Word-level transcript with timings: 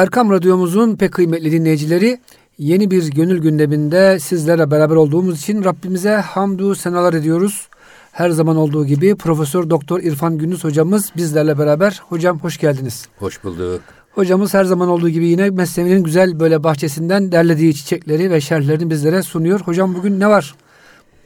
Erkam 0.00 0.30
Radyomuzun 0.30 0.96
pek 0.96 1.12
kıymetli 1.12 1.52
dinleyicileri 1.52 2.20
yeni 2.58 2.90
bir 2.90 3.10
gönül 3.10 3.38
gündeminde 3.38 4.18
sizlerle 4.20 4.70
beraber 4.70 4.96
olduğumuz 4.96 5.40
için 5.40 5.64
Rabbimize 5.64 6.10
hamdü 6.10 6.74
senalar 6.74 7.14
ediyoruz. 7.14 7.68
Her 8.12 8.30
zaman 8.30 8.56
olduğu 8.56 8.86
gibi 8.86 9.14
Profesör 9.14 9.70
Doktor 9.70 10.00
İrfan 10.00 10.38
Gündüz 10.38 10.64
hocamız 10.64 11.12
bizlerle 11.16 11.58
beraber. 11.58 12.00
Hocam 12.08 12.38
hoş 12.38 12.58
geldiniz. 12.58 13.08
Hoş 13.18 13.44
bulduk. 13.44 13.80
Hocamız 14.12 14.54
her 14.54 14.64
zaman 14.64 14.88
olduğu 14.88 15.08
gibi 15.08 15.26
yine 15.26 15.50
mesleğinin 15.50 16.02
güzel 16.02 16.40
böyle 16.40 16.64
bahçesinden 16.64 17.32
derlediği 17.32 17.74
çiçekleri 17.74 18.30
ve 18.30 18.40
şerhlerini 18.40 18.90
bizlere 18.90 19.22
sunuyor. 19.22 19.60
Hocam 19.60 19.94
bugün 19.94 20.20
ne 20.20 20.28
var 20.28 20.54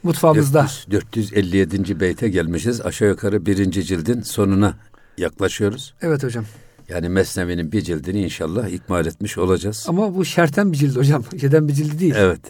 mutfağımızda? 0.03 0.67
400, 0.91 1.31
457. 1.31 1.99
beyte 1.99 2.29
gelmişiz. 2.29 2.81
Aşağı 2.81 3.09
yukarı 3.09 3.45
birinci 3.45 3.83
cildin 3.83 4.21
sonuna 4.21 4.73
yaklaşıyoruz. 5.17 5.93
Evet 6.01 6.23
hocam. 6.23 6.45
Yani 6.89 7.09
Mesnevi'nin 7.09 7.71
bir 7.71 7.81
cildini 7.81 8.23
inşallah 8.23 8.67
ikmal 8.69 9.05
etmiş 9.05 9.37
olacağız. 9.37 9.85
Ama 9.87 10.15
bu 10.15 10.25
şerhten 10.25 10.71
bir 10.71 10.77
cilt 10.77 10.97
hocam. 10.97 11.23
Şeyden 11.41 11.67
bir 11.67 11.73
cildi 11.73 11.99
değil. 11.99 12.13
Evet. 12.17 12.41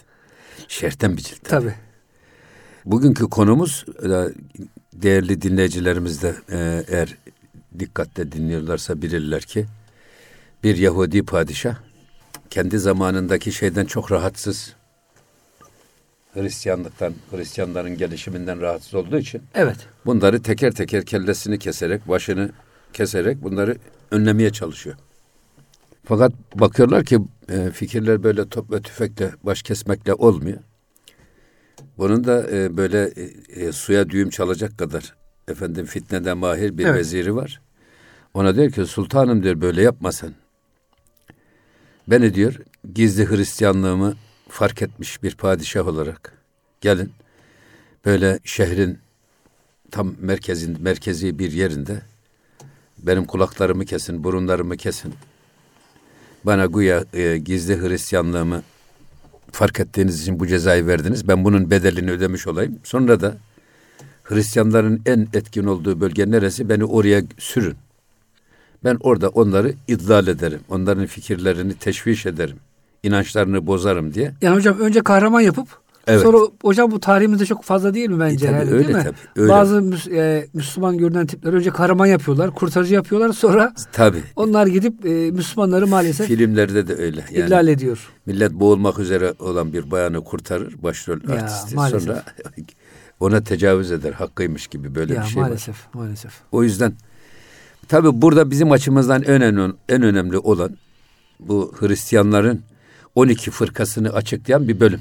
Şerhten 0.68 1.16
bir 1.16 1.22
cilt. 1.22 1.44
Tabii. 1.44 1.74
Bugünkü 2.84 3.24
konumuz 3.24 3.84
e, 4.02 4.08
değerli 4.92 5.42
dinleyicilerimiz 5.42 6.22
de 6.22 6.34
e, 6.52 6.84
eğer 6.88 7.16
dikkatle 7.78 8.32
dinliyorlarsa 8.32 9.02
bilirler 9.02 9.42
ki 9.42 9.66
bir 10.64 10.76
Yahudi 10.76 11.22
padişah 11.22 11.76
kendi 12.50 12.78
zamanındaki 12.78 13.52
şeyden 13.52 13.84
çok 13.84 14.12
rahatsız. 14.12 14.72
Hristiyanlıktan, 16.34 17.14
Hristiyanların 17.30 17.96
gelişiminden 17.96 18.60
rahatsız 18.60 18.94
olduğu 18.94 19.18
için 19.18 19.42
Evet. 19.54 19.76
bunları 20.06 20.42
teker 20.42 20.72
teker 20.72 21.04
kellesini 21.04 21.58
keserek, 21.58 22.08
başını 22.08 22.50
keserek 22.92 23.42
bunları 23.42 23.76
önlemeye 24.10 24.50
çalışıyor. 24.50 24.96
Fakat 26.04 26.32
bakıyorlar 26.54 27.04
ki 27.04 27.18
e, 27.48 27.70
fikirler 27.70 28.22
böyle 28.22 28.48
top 28.48 28.72
ve 28.72 28.82
tüfekle, 28.82 29.30
baş 29.42 29.62
kesmekle 29.62 30.14
olmuyor. 30.14 30.58
Bunun 31.98 32.24
da 32.24 32.50
e, 32.50 32.76
böyle 32.76 33.12
e, 33.16 33.22
e, 33.48 33.72
suya 33.72 34.10
düğüm 34.10 34.30
çalacak 34.30 34.78
kadar 34.78 35.14
efendim 35.48 35.86
fitnede 35.86 36.34
mahir 36.34 36.78
bir 36.78 36.86
Evet. 36.86 36.98
veziri 36.98 37.34
var. 37.34 37.60
Ona 38.34 38.54
diyor 38.56 38.70
ki 38.70 38.86
sultanım 38.86 39.42
diyor 39.42 39.60
böyle 39.60 39.82
yapma 39.82 40.12
sen. 40.12 40.34
Beni 42.08 42.34
diyor 42.34 42.54
gizli 42.94 43.30
Hristiyanlığımı 43.30 44.14
fark 44.48 44.82
etmiş 44.82 45.22
bir 45.22 45.34
padişah 45.34 45.88
olarak 45.88 46.32
gelin 46.80 47.12
böyle 48.04 48.38
şehrin 48.44 48.98
tam 49.90 50.14
merkezin 50.20 50.82
merkezi 50.82 51.38
bir 51.38 51.52
yerinde 51.52 52.02
benim 52.98 53.24
kulaklarımı 53.24 53.84
kesin, 53.84 54.24
burunlarımı 54.24 54.76
kesin. 54.76 55.14
Bana 56.44 56.66
güya 56.66 57.04
e, 57.12 57.38
gizli 57.38 57.80
Hristiyanlığımı 57.80 58.62
fark 59.52 59.80
ettiğiniz 59.80 60.22
için 60.22 60.40
bu 60.40 60.46
cezayı 60.46 60.86
verdiniz. 60.86 61.28
Ben 61.28 61.44
bunun 61.44 61.70
bedelini 61.70 62.10
ödemiş 62.10 62.46
olayım. 62.46 62.78
Sonra 62.84 63.20
da 63.20 63.36
Hristiyanların 64.24 65.02
en 65.06 65.28
etkin 65.32 65.64
olduğu 65.64 66.00
bölge 66.00 66.30
neresi? 66.30 66.68
Beni 66.68 66.84
oraya 66.84 67.22
sürün. 67.38 67.76
Ben 68.84 68.96
orada 69.00 69.28
onları 69.28 69.74
idlal 69.88 70.26
ederim. 70.26 70.60
Onların 70.68 71.06
fikirlerini 71.06 71.74
teşviş 71.74 72.26
ederim. 72.26 72.56
İnançlarını 73.02 73.66
bozarım 73.66 74.14
diye. 74.14 74.32
Yani 74.42 74.56
hocam 74.56 74.78
önce 74.78 75.00
kahraman 75.00 75.40
yapıp 75.40 75.68
Evet. 76.06 76.22
sonra 76.22 76.38
hocam 76.62 76.90
bu 76.90 77.00
tarihimizde 77.00 77.46
çok 77.46 77.64
fazla 77.64 77.94
değil 77.94 78.10
mi 78.10 78.20
bence? 78.20 78.46
E, 78.46 78.48
tabii 78.48 78.56
herhalde, 78.56 78.74
öyle, 78.74 78.84
değil 78.84 78.96
mi? 78.96 79.02
tabii, 79.04 79.16
öyle. 79.42 79.52
Bazı 79.52 79.76
Müs- 79.76 80.14
e, 80.16 80.46
Müslüman 80.54 80.98
görünen 80.98 81.26
tipler 81.26 81.52
önce 81.52 81.70
kahraman 81.70 82.06
yapıyorlar, 82.06 82.54
kurtarıcı 82.54 82.94
yapıyorlar 82.94 83.32
sonra 83.32 83.74
Tabii. 83.92 84.22
onlar 84.36 84.66
gidip 84.66 85.06
e, 85.06 85.30
Müslümanları 85.30 85.86
maalesef 85.86 86.26
Filmlerde 86.26 86.88
de 86.88 86.94
öyle. 86.94 87.24
Yani 87.32 87.46
ihlal 87.46 87.68
ediyor. 87.68 88.08
millet 88.26 88.52
boğulmak 88.52 88.98
üzere 88.98 89.34
olan 89.38 89.72
bir 89.72 89.90
bayanı 89.90 90.24
kurtarır 90.24 90.82
başrol 90.82 91.18
Ya, 91.28 91.34
artisti. 91.34 91.74
maalesef. 91.74 92.02
Sonra 92.02 92.22
ona 93.20 93.44
tecavüz 93.44 93.92
eder. 93.92 94.12
Hakkıymış 94.12 94.66
gibi 94.66 94.94
böyle 94.94 95.14
ya 95.14 95.22
bir 95.22 95.26
şey 95.26 95.42
var. 95.42 95.46
maalesef, 95.48 95.76
maalesef. 95.94 96.32
O 96.52 96.62
yüzden 96.62 96.92
tabi 97.88 98.22
burada 98.22 98.50
bizim 98.50 98.72
açımızdan 98.72 99.22
en 99.22 99.42
önemli, 99.42 99.74
en 99.88 100.02
önemli 100.02 100.38
olan 100.38 100.70
bu 101.40 101.72
Hristiyanların 101.78 102.60
12 103.14 103.50
fırkasını 103.50 104.12
açıklayan 104.12 104.68
bir 104.68 104.80
bölüm. 104.80 105.00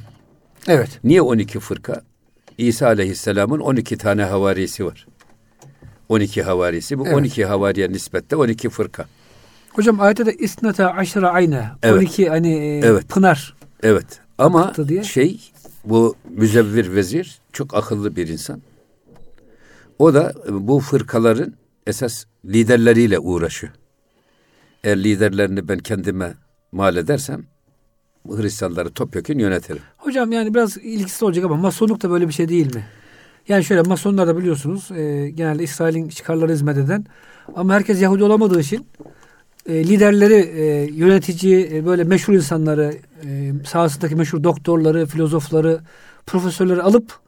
Evet. 0.67 0.99
Niye 1.03 1.21
12 1.21 1.59
fırka? 1.59 2.01
İsa 2.57 2.87
Aleyhisselam'ın 2.87 3.59
12 3.59 3.97
tane 3.97 4.23
havarisi 4.23 4.85
var. 4.85 5.07
12 6.09 6.43
havarisi. 6.43 6.99
Bu 6.99 7.07
Evet. 7.07 7.17
12 7.17 7.45
havariye 7.45 7.89
nispette 7.89 8.35
12 8.35 8.69
fırka. 8.69 9.05
Hocam 9.71 10.01
ayette 10.01 10.25
de 10.25 10.33
isnata 10.33 10.91
aşra. 10.91 11.41
Evet. 11.83 11.97
12 11.97 12.29
hani 12.29 12.53
e, 12.53 12.79
Evet. 12.79 13.09
pınar. 13.09 13.55
Evet. 13.83 14.19
Ama 14.37 14.73
diye. 14.87 15.03
şey 15.03 15.51
bu 15.85 16.15
müzevvir 16.29 16.95
vezir 16.95 17.39
çok 17.53 17.75
akıllı 17.75 18.15
bir 18.15 18.27
insan. 18.27 18.61
O 19.99 20.13
da 20.13 20.33
bu 20.49 20.79
fırkaların 20.79 21.53
esas 21.87 22.25
liderleriyle 22.45 23.19
uğraşıyor. 23.19 23.73
Eğer 24.83 25.03
liderlerini 25.03 25.67
ben 25.67 25.79
kendime 25.79 26.33
mal 26.71 26.95
edersem 26.95 27.45
Hristiyanları 28.29 28.91
topyekun 28.91 29.39
yönetirim. 29.39 29.81
Hocam 29.97 30.31
yani 30.31 30.53
biraz 30.53 30.77
ilgisi 30.77 31.25
olacak 31.25 31.45
ama 31.45 31.55
masonluk 31.55 32.03
da 32.03 32.09
böyle 32.09 32.27
bir 32.27 32.33
şey 32.33 32.49
değil 32.49 32.75
mi? 32.75 32.85
Yani 33.47 33.63
şöyle 33.63 33.81
masonlar 33.81 34.27
da 34.27 34.37
biliyorsunuz 34.37 34.91
e, 34.91 35.29
genelde 35.29 35.63
İsrail'in 35.63 36.09
çıkarları 36.09 36.51
hizmet 36.51 36.77
eden 36.77 37.05
ama 37.55 37.73
herkes 37.73 38.01
Yahudi 38.01 38.23
olamadığı 38.23 38.59
için 38.59 38.87
e, 39.69 39.87
liderleri, 39.87 40.33
e, 40.33 40.63
yönetici, 40.91 41.69
e, 41.73 41.85
böyle 41.85 42.03
meşhur 42.03 42.33
insanları, 42.33 42.95
e, 43.25 43.51
sahasındaki 43.67 44.15
meşhur 44.15 44.43
doktorları, 44.43 45.05
filozofları, 45.05 45.79
profesörleri 46.25 46.81
alıp 46.81 47.19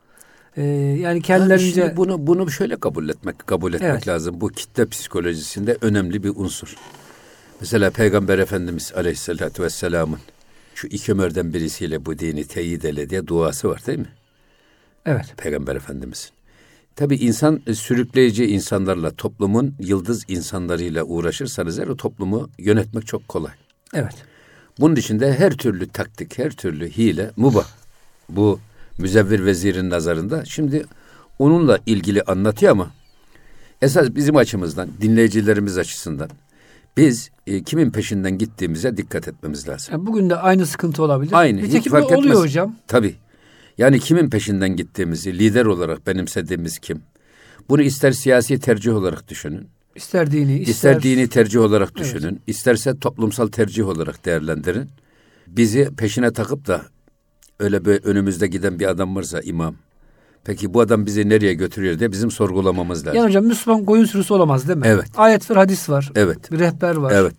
e, 0.57 0.63
yani 1.01 1.21
kendilerince 1.21 1.81
Şimdi 1.81 1.97
bunu 1.97 2.27
bunu 2.27 2.51
şöyle 2.51 2.75
kabul 2.75 3.09
etmek 3.09 3.47
kabul 3.47 3.73
etmek 3.73 3.91
Evet. 3.91 4.07
lazım. 4.07 4.41
Bu 4.41 4.49
kitle 4.49 4.85
psikolojisinde 4.85 5.77
önemli 5.81 6.23
bir 6.23 6.31
unsur. 6.35 6.75
Mesela 7.59 7.89
Peygamber 7.89 8.39
Efendimiz 8.39 8.93
Aleyhisselatü 8.95 9.63
Vesselam'ın 9.63 10.19
şu 10.77 10.87
iki 10.87 11.11
Ömer'den 11.11 11.53
birisiyle 11.53 12.05
bu 12.05 12.19
dini 12.19 12.47
teyit 12.47 12.85
ele 12.85 13.09
diye 13.09 13.27
duası 13.27 13.69
var 13.69 13.85
değil 13.87 13.99
mi? 13.99 14.09
evet 15.05 15.33
Peygamber 15.37 15.75
Efendimizin. 15.75 16.29
Tabi 16.95 17.15
insan 17.15 17.61
e, 17.67 17.73
sürükleyici 17.73 18.45
insanlarla, 18.45 19.11
toplumun 19.11 19.75
yıldız 19.79 20.25
insanlarıyla 20.27 21.03
uğraşırsanız 21.03 21.79
eğer 21.79 21.87
o 21.87 21.97
toplumu 21.97 22.49
yönetmek 22.57 23.07
çok 23.07 23.27
kolay. 23.27 23.51
evet 23.93 24.15
Bunun 24.79 24.95
içinde 24.95 25.33
her 25.33 25.51
türlü 25.51 25.87
taktik, 25.87 26.37
her 26.37 26.51
türlü 26.51 26.89
hile 26.89 27.31
mubah. 27.35 27.67
Bu 28.29 28.59
müzevvir 28.97 29.45
vezirin 29.45 29.89
nazarında. 29.89 30.45
Şimdi 30.45 30.85
onunla 31.39 31.79
ilgili 31.85 32.21
anlatıyor 32.21 32.71
ama 32.71 32.91
esas 33.81 34.15
bizim 34.15 34.35
açımızdan, 34.35 34.89
dinleyicilerimiz 35.01 35.77
açısından 35.77 36.29
biz 36.97 37.29
e, 37.47 37.63
kimin 37.63 37.91
peşinden 37.91 38.37
gittiğimize 38.37 38.97
dikkat 38.97 39.27
etmemiz 39.27 39.67
lazım. 39.67 39.93
Yani 39.93 40.05
bugün 40.05 40.29
de 40.29 40.35
aynı 40.35 40.65
sıkıntı 40.65 41.03
olabilir. 41.03 41.31
Aynı, 41.33 41.57
hiç 41.61 41.67
Nitekim 41.67 41.91
fark 41.91 42.05
oluyor 42.05 42.19
etmez. 42.23 42.37
hocam. 42.37 42.75
Tabii. 42.87 43.15
Yani 43.77 43.99
kimin 43.99 44.29
peşinden 44.29 44.75
gittiğimizi, 44.75 45.39
lider 45.39 45.65
olarak 45.65 46.07
benimsediğimiz 46.07 46.79
kim? 46.79 47.01
Bunu 47.69 47.81
ister 47.81 48.11
siyasi 48.11 48.59
tercih 48.59 48.93
olarak 48.95 49.27
düşünün, 49.27 49.67
İster 49.95 50.31
dini, 50.31 50.59
ister, 50.59 50.71
ister 50.73 51.03
dini 51.03 51.27
tercih 51.29 51.59
olarak 51.59 51.91
Evet. 51.95 52.05
düşünün, 52.05 52.41
isterse 52.47 52.99
toplumsal 52.99 53.47
tercih 53.47 53.87
olarak 53.87 54.25
değerlendirin. 54.25 54.89
Bizi 55.47 55.89
peşine 55.97 56.33
takıp 56.33 56.67
da 56.67 56.81
öyle 57.59 57.85
böyle 57.85 57.99
önümüzde 58.03 58.47
giden 58.47 58.79
bir 58.79 58.85
adam 58.89 59.15
varsa 59.15 59.41
imam. 59.41 59.75
Peki 60.47 60.73
bu 60.73 60.81
adam 60.81 61.05
bizi 61.05 61.29
nereye 61.29 61.53
götürüyor 61.53 61.99
diye 61.99 62.11
bizim 62.11 62.31
sorgulamamız 62.31 63.05
lazım. 63.05 63.17
Yani 63.17 63.27
hocam 63.27 63.45
Müslüman 63.45 63.85
koyun 63.85 64.05
sürüsü 64.05 64.33
olamaz 64.33 64.67
değil 64.67 64.79
mi? 64.79 64.87
Evet. 64.87 65.07
Ayet 65.17 65.49
var, 65.49 65.57
hadis 65.57 65.89
var. 65.89 66.11
Evet. 66.15 66.51
Bir 66.51 66.59
rehber 66.59 66.95
var. 66.95 67.11
Evet. 67.15 67.35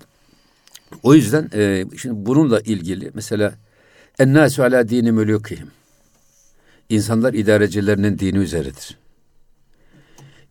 O 1.03 1.15
yüzden 1.15 1.51
e, 1.55 1.85
şimdi 1.97 2.27
bununla 2.27 2.61
ilgili 2.61 3.11
mesela 3.15 3.55
ennâsü 4.19 4.63
alâ 4.63 4.89
dini 4.89 5.09
mülûkihim. 5.09 5.67
İnsanlar 6.89 7.35
idarecilerinin 7.35 8.19
dini 8.19 8.39
üzeridir. 8.39 8.99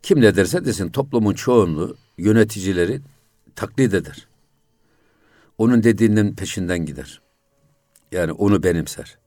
Kim 0.03 0.21
ne 0.21 0.35
derse 0.35 0.65
desin 0.65 0.89
toplumun 0.89 1.33
çoğunluğu 1.33 1.97
yöneticileri 2.17 3.01
taklit 3.55 3.93
eder. 3.93 4.27
Onun 5.57 5.83
dediğinin 5.83 6.35
peşinden 6.35 6.85
gider. 6.85 7.21
Yani 8.11 8.31
onu 8.31 8.63
benimser. 8.63 9.17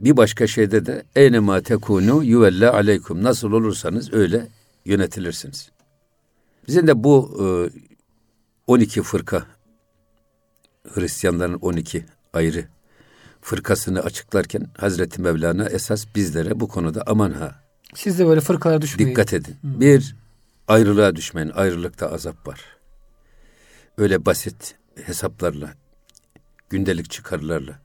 Bir 0.00 0.16
başka 0.16 0.46
şeyde 0.46 0.86
de 0.86 1.04
eynema 1.16 1.60
tekunu 1.60 2.24
yuvella 2.24 2.72
aleykum. 2.74 3.22
Nasıl 3.22 3.52
olursanız 3.52 4.12
öyle 4.12 4.48
yönetilirsiniz. 4.84 5.70
Bizim 6.68 6.86
de 6.86 7.04
bu 7.04 7.38
e, 7.40 7.46
12 8.66 9.02
fırka 9.02 9.46
Hristiyanların 10.94 11.54
12 11.54 12.06
ayrı 12.32 12.64
fırkasını 13.40 14.00
açıklarken 14.00 14.66
Hazreti 14.78 15.20
Mevlana 15.22 15.68
esas 15.68 16.06
bizlere 16.14 16.60
bu 16.60 16.68
konuda 16.68 17.02
aman 17.06 17.30
ha 17.32 17.54
Siz 17.94 18.18
de 18.18 18.26
böyle 18.26 18.40
fırkalara 18.40 18.82
düşmeyin. 18.82 19.10
dikkat 19.10 19.32
edin. 19.32 19.56
Bir 19.62 20.16
ayrılığa 20.68 21.16
düşmeyin. 21.16 21.50
Ayrılıkta 21.50 22.12
azap 22.12 22.46
var. 22.46 22.60
Öyle 23.98 24.26
basit 24.26 24.74
hesaplarla 25.04 25.74
gündelik 26.70 27.10
çıkarlarla 27.10 27.78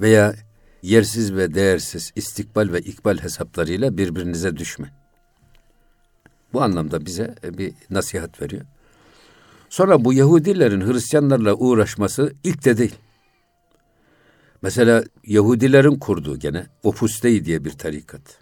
veya 0.00 0.34
yersiz 0.82 1.34
ve 1.34 1.54
değersiz 1.54 2.12
istikbal 2.16 2.72
ve 2.72 2.80
ikbal 2.80 3.18
hesaplarıyla 3.18 3.96
birbirinize 3.96 4.56
düşme. 4.56 4.92
Bu 6.52 6.62
anlamda 6.62 7.06
bize 7.06 7.34
e, 7.44 7.58
bir 7.58 7.72
nasihat 7.90 8.42
veriyor. 8.42 8.62
Sonra 9.68 10.04
bu 10.04 10.12
Yahudilerin 10.12 10.80
Hristiyanlarla 10.80 11.54
uğraşması 11.54 12.32
ilk 12.44 12.64
de 12.64 12.78
değil. 12.78 12.94
Mesela 14.62 15.04
Yahudilerin 15.26 15.98
kurduğu 15.98 16.38
gene 16.38 16.66
Opus 16.82 17.22
Dei 17.22 17.44
diye 17.44 17.64
bir 17.64 17.70
tarikat. 17.70 18.38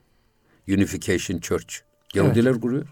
Unification 0.68 1.38
Church. 1.38 1.74
Yahudiler 2.14 2.50
evet. 2.50 2.60
kuruyor. 2.60 2.86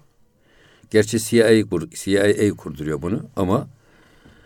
Gerçi 0.91 1.19
CIA, 1.21 1.65
CIA 1.95 2.57
kurduruyor 2.57 3.03
bunu 3.03 3.23
ama 3.37 3.69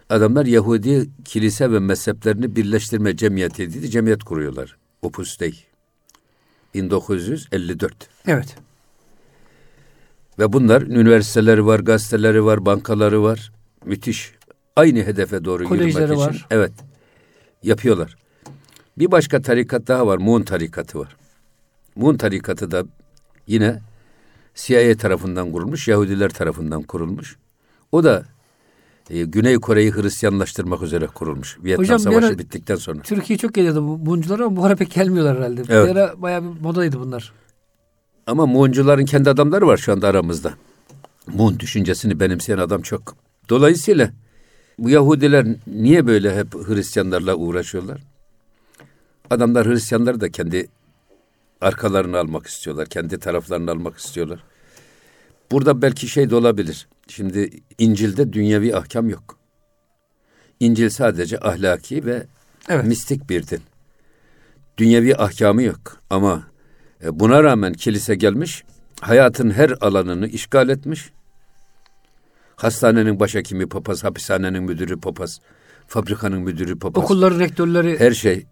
adamlar 0.09 0.47
Yahudi 0.47 1.11
kilise 1.25 1.73
ve 1.73 1.79
mezheplerini 1.79 2.57
birleştirme 2.57 3.17
cemiyeti 3.17 3.75
dedi. 3.75 3.91
Cemiyet 3.91 4.25
kuruyorlar. 4.25 4.80
Opus 5.03 5.41
Dei. 5.41 5.55
1954. 6.75 8.09
Evet. 8.27 8.57
Ve 10.39 10.53
bunlar 10.53 10.83
üniversiteleri 10.83 11.67
var, 11.67 11.81
gazeteleri 11.81 12.45
var, 12.45 12.67
bankaları 12.67 13.23
var. 13.23 13.53
Müthiş. 13.85 14.33
Aynı 14.77 14.99
hedefe 14.99 15.45
doğru 15.45 15.65
Kolejleri 15.65 16.03
yürümek 16.03 16.19
var. 16.19 16.31
için. 16.35 16.45
Evet. 16.51 16.73
Yapıyorlar. 17.63 18.17
Bir 18.99 19.11
başka 19.11 19.43
tarikat 19.43 19.89
daha 19.89 20.07
var. 20.07 20.19
Muğun 20.19 20.43
tarikatı 20.43 20.99
var. 20.99 21.17
Muğun 21.97 22.17
tarikatı 22.17 22.71
da 22.71 22.85
yine 23.47 23.81
CIA 24.55 24.97
tarafından 24.97 25.53
kurulmuş, 25.53 25.89
Yahudiler 25.89 26.29
tarafından 26.29 26.83
kurulmuş. 26.83 27.37
O 27.93 28.05
da 28.05 28.25
e, 29.11 29.23
Güney 29.23 29.59
Kore'yi 29.59 29.93
Hristiyanlaştırmak 29.93 30.83
üzere 30.83 31.07
kurulmuş. 31.07 31.59
Vietnam 31.65 31.85
Hocam, 31.85 31.99
Savaşı 31.99 32.27
ara, 32.27 32.39
bittikten 32.39 32.77
sonra. 32.77 33.03
Türkiye 33.03 33.39
çok 33.39 33.55
geliyordu 33.55 33.89
bu 33.89 34.07
buncular 34.07 34.41
ama 34.41 34.57
bu 34.57 34.65
ara 34.65 34.77
pek 34.77 34.91
gelmiyorlar 34.91 35.37
herhalde. 35.37 35.63
Evet. 35.69 35.91
Bir 35.91 35.97
ara 35.97 36.23
bayağı 36.23 36.43
bir 36.43 36.61
modaydı 36.61 37.01
bunlar. 37.01 37.33
Ama 38.27 38.47
Muğuncuların 38.47 39.05
kendi 39.05 39.31
adamları 39.31 39.67
var 39.67 39.77
şu 39.77 39.93
anda 39.93 40.09
aramızda. 40.09 40.55
Muğun 41.27 41.59
düşüncesini 41.59 42.21
benimseyen 42.21 42.59
adam 42.59 42.83
çok. 42.83 43.17
Dolayısıyla 43.49 44.11
bu 44.79 44.91
Yahudiler 44.91 45.47
niye 45.67 46.07
böyle 46.07 46.37
hep 46.37 46.55
Hristiyanlarla 46.55 47.35
uğraşıyorlar? 47.35 48.01
Adamlar 49.31 49.67
Hristiyanları 49.67 50.21
da 50.21 50.31
kendi 50.31 50.69
arkalarını 51.61 52.19
almak 52.19 52.47
istiyorlar. 52.47 52.87
Kendi 52.87 53.19
taraflarını 53.19 53.71
almak 53.71 53.99
istiyorlar. 53.99 54.45
Burada 55.51 55.83
belki 55.83 56.09
şey 56.09 56.31
de 56.31 56.37
olabilir. 56.37 56.89
Şimdi 57.11 57.51
İncil'de 57.79 58.33
dünyevi 58.33 58.77
ahkam 58.77 59.09
yok. 59.09 59.39
İncil 60.61 60.91
sadece 60.91 61.41
ahlaki 61.41 62.07
ve 62.07 62.27
evet. 62.69 62.85
mistik 62.85 63.31
bir 63.31 63.47
din. 63.47 63.61
Dünyevi 64.79 65.17
ahkamı 65.17 65.63
yok. 65.63 66.01
Ama 66.11 66.43
e, 67.05 67.21
buna 67.21 67.43
rağmen 67.43 67.73
kilise 67.73 68.15
gelmiş, 68.15 68.65
hayatın 69.01 69.51
her 69.51 69.75
alanını 69.81 70.29
işgal 70.29 70.69
etmiş. 70.69 71.11
Hastanenin 72.57 73.21
başhekimi 73.21 73.69
papaz, 73.69 74.05
hapishanenin 74.05 74.63
müdürü 74.63 75.01
papaz, 75.01 75.41
fabrikanın 75.87 76.41
müdürü 76.43 76.79
papaz. 76.79 77.05
Okulların 77.05 77.41
rektörleri. 77.41 78.01
Her 78.01 78.13
şey. 78.13 78.47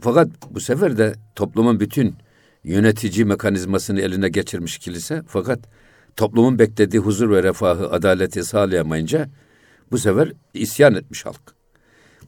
Fakat 0.00 0.28
bu 0.50 0.60
sefer 0.60 0.98
de 0.98 1.14
toplumun 1.34 1.80
bütün 1.80 2.14
yönetici 2.64 3.24
mekanizmasını 3.24 4.00
eline 4.00 4.28
geçirmiş 4.28 4.78
kilise. 4.78 5.22
Fakat 5.26 5.60
toplumun 6.16 6.58
beklediği 6.58 6.98
huzur 6.98 7.30
ve 7.30 7.42
refahı, 7.42 7.90
adaleti 7.90 8.44
sağlayamayınca 8.44 9.28
bu 9.90 9.98
sefer 9.98 10.32
isyan 10.54 10.94
etmiş 10.94 11.26
halk. 11.26 11.54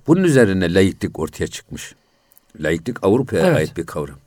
Bunun 0.06 0.24
üzerine 0.24 0.74
laiklik 0.74 1.18
ortaya 1.18 1.46
çıkmış. 1.46 1.94
Laiklik 2.60 3.04
Avrupa'ya 3.04 3.46
evet. 3.46 3.56
ait 3.56 3.76
bir 3.76 3.86
kavram. 3.86 4.18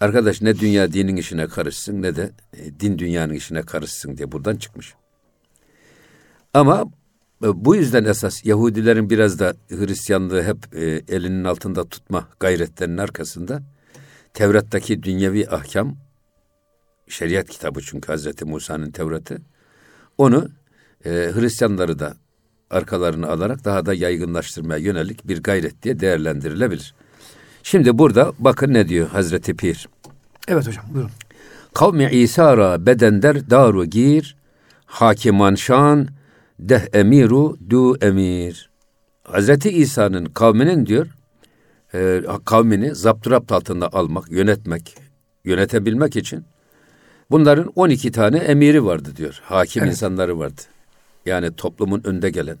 Arkadaş 0.00 0.42
ne 0.42 0.58
dünya 0.58 0.92
dinin 0.92 1.16
işine 1.16 1.46
karışsın 1.46 2.02
ne 2.02 2.16
de 2.16 2.30
e, 2.56 2.80
din 2.80 2.98
dünyanın 2.98 3.34
işine 3.34 3.62
karışsın 3.62 4.16
diye 4.16 4.32
buradan 4.32 4.56
çıkmış. 4.56 4.94
Ama 6.54 6.84
e, 7.44 7.64
bu 7.64 7.76
yüzden 7.76 8.04
esas 8.04 8.44
Yahudilerin 8.44 9.10
biraz 9.10 9.38
da 9.38 9.54
Hristiyanlığı 9.68 10.42
hep 10.42 10.76
e, 10.76 11.02
elinin 11.08 11.44
altında 11.44 11.88
tutma 11.88 12.28
gayretlerinin 12.40 12.98
arkasında 12.98 13.62
Tevrat'taki 14.34 15.02
dünyevi 15.02 15.48
ahkam 15.50 15.96
şeriat 17.08 17.48
kitabı 17.48 17.80
çünkü 17.80 18.06
Hazreti 18.06 18.44
Musa'nın 18.44 18.90
Tevrat'ı 18.90 19.38
onu 20.18 20.48
e, 21.04 21.10
Hristiyanları 21.10 21.98
da 21.98 22.14
arkalarını 22.70 23.28
alarak 23.28 23.64
daha 23.64 23.86
da 23.86 23.94
yaygınlaştırmaya 23.94 24.78
yönelik 24.78 25.28
bir 25.28 25.42
gayret 25.42 25.82
diye 25.82 26.00
değerlendirilebilir. 26.00 26.94
Şimdi 27.62 27.98
burada 27.98 28.32
bakın 28.38 28.74
ne 28.74 28.88
diyor 28.88 29.08
Hazreti 29.08 29.56
Pir. 29.56 29.88
Evet 30.48 30.66
hocam 30.66 30.84
buyurun. 30.94 31.10
Kavmi 31.74 32.08
İsa'ra 32.12 32.86
bedender 32.86 33.50
daru 33.50 33.84
gir 33.84 34.36
hakiman 34.86 35.54
şan 35.54 36.08
deh 36.58 36.80
emiru 36.92 37.56
du 37.70 37.96
emir. 37.96 38.70
Hazreti 39.22 39.70
İsa'nın 39.70 40.24
kavminin 40.24 40.86
diyor 40.86 41.06
e, 41.94 42.22
kavmini 42.44 42.94
zapturapt 42.94 43.52
altında 43.52 43.92
almak, 43.92 44.30
yönetmek, 44.30 44.94
yönetebilmek 45.44 46.16
için 46.16 46.44
bunların 47.30 47.72
12 47.76 48.12
tane 48.12 48.38
emiri 48.38 48.84
vardı 48.84 49.16
diyor. 49.16 49.40
Hakim 49.44 49.82
evet. 49.82 49.92
insanları 49.92 50.38
vardı. 50.38 50.60
Yani 51.26 51.56
toplumun 51.56 52.00
önde 52.04 52.30
gelen, 52.30 52.56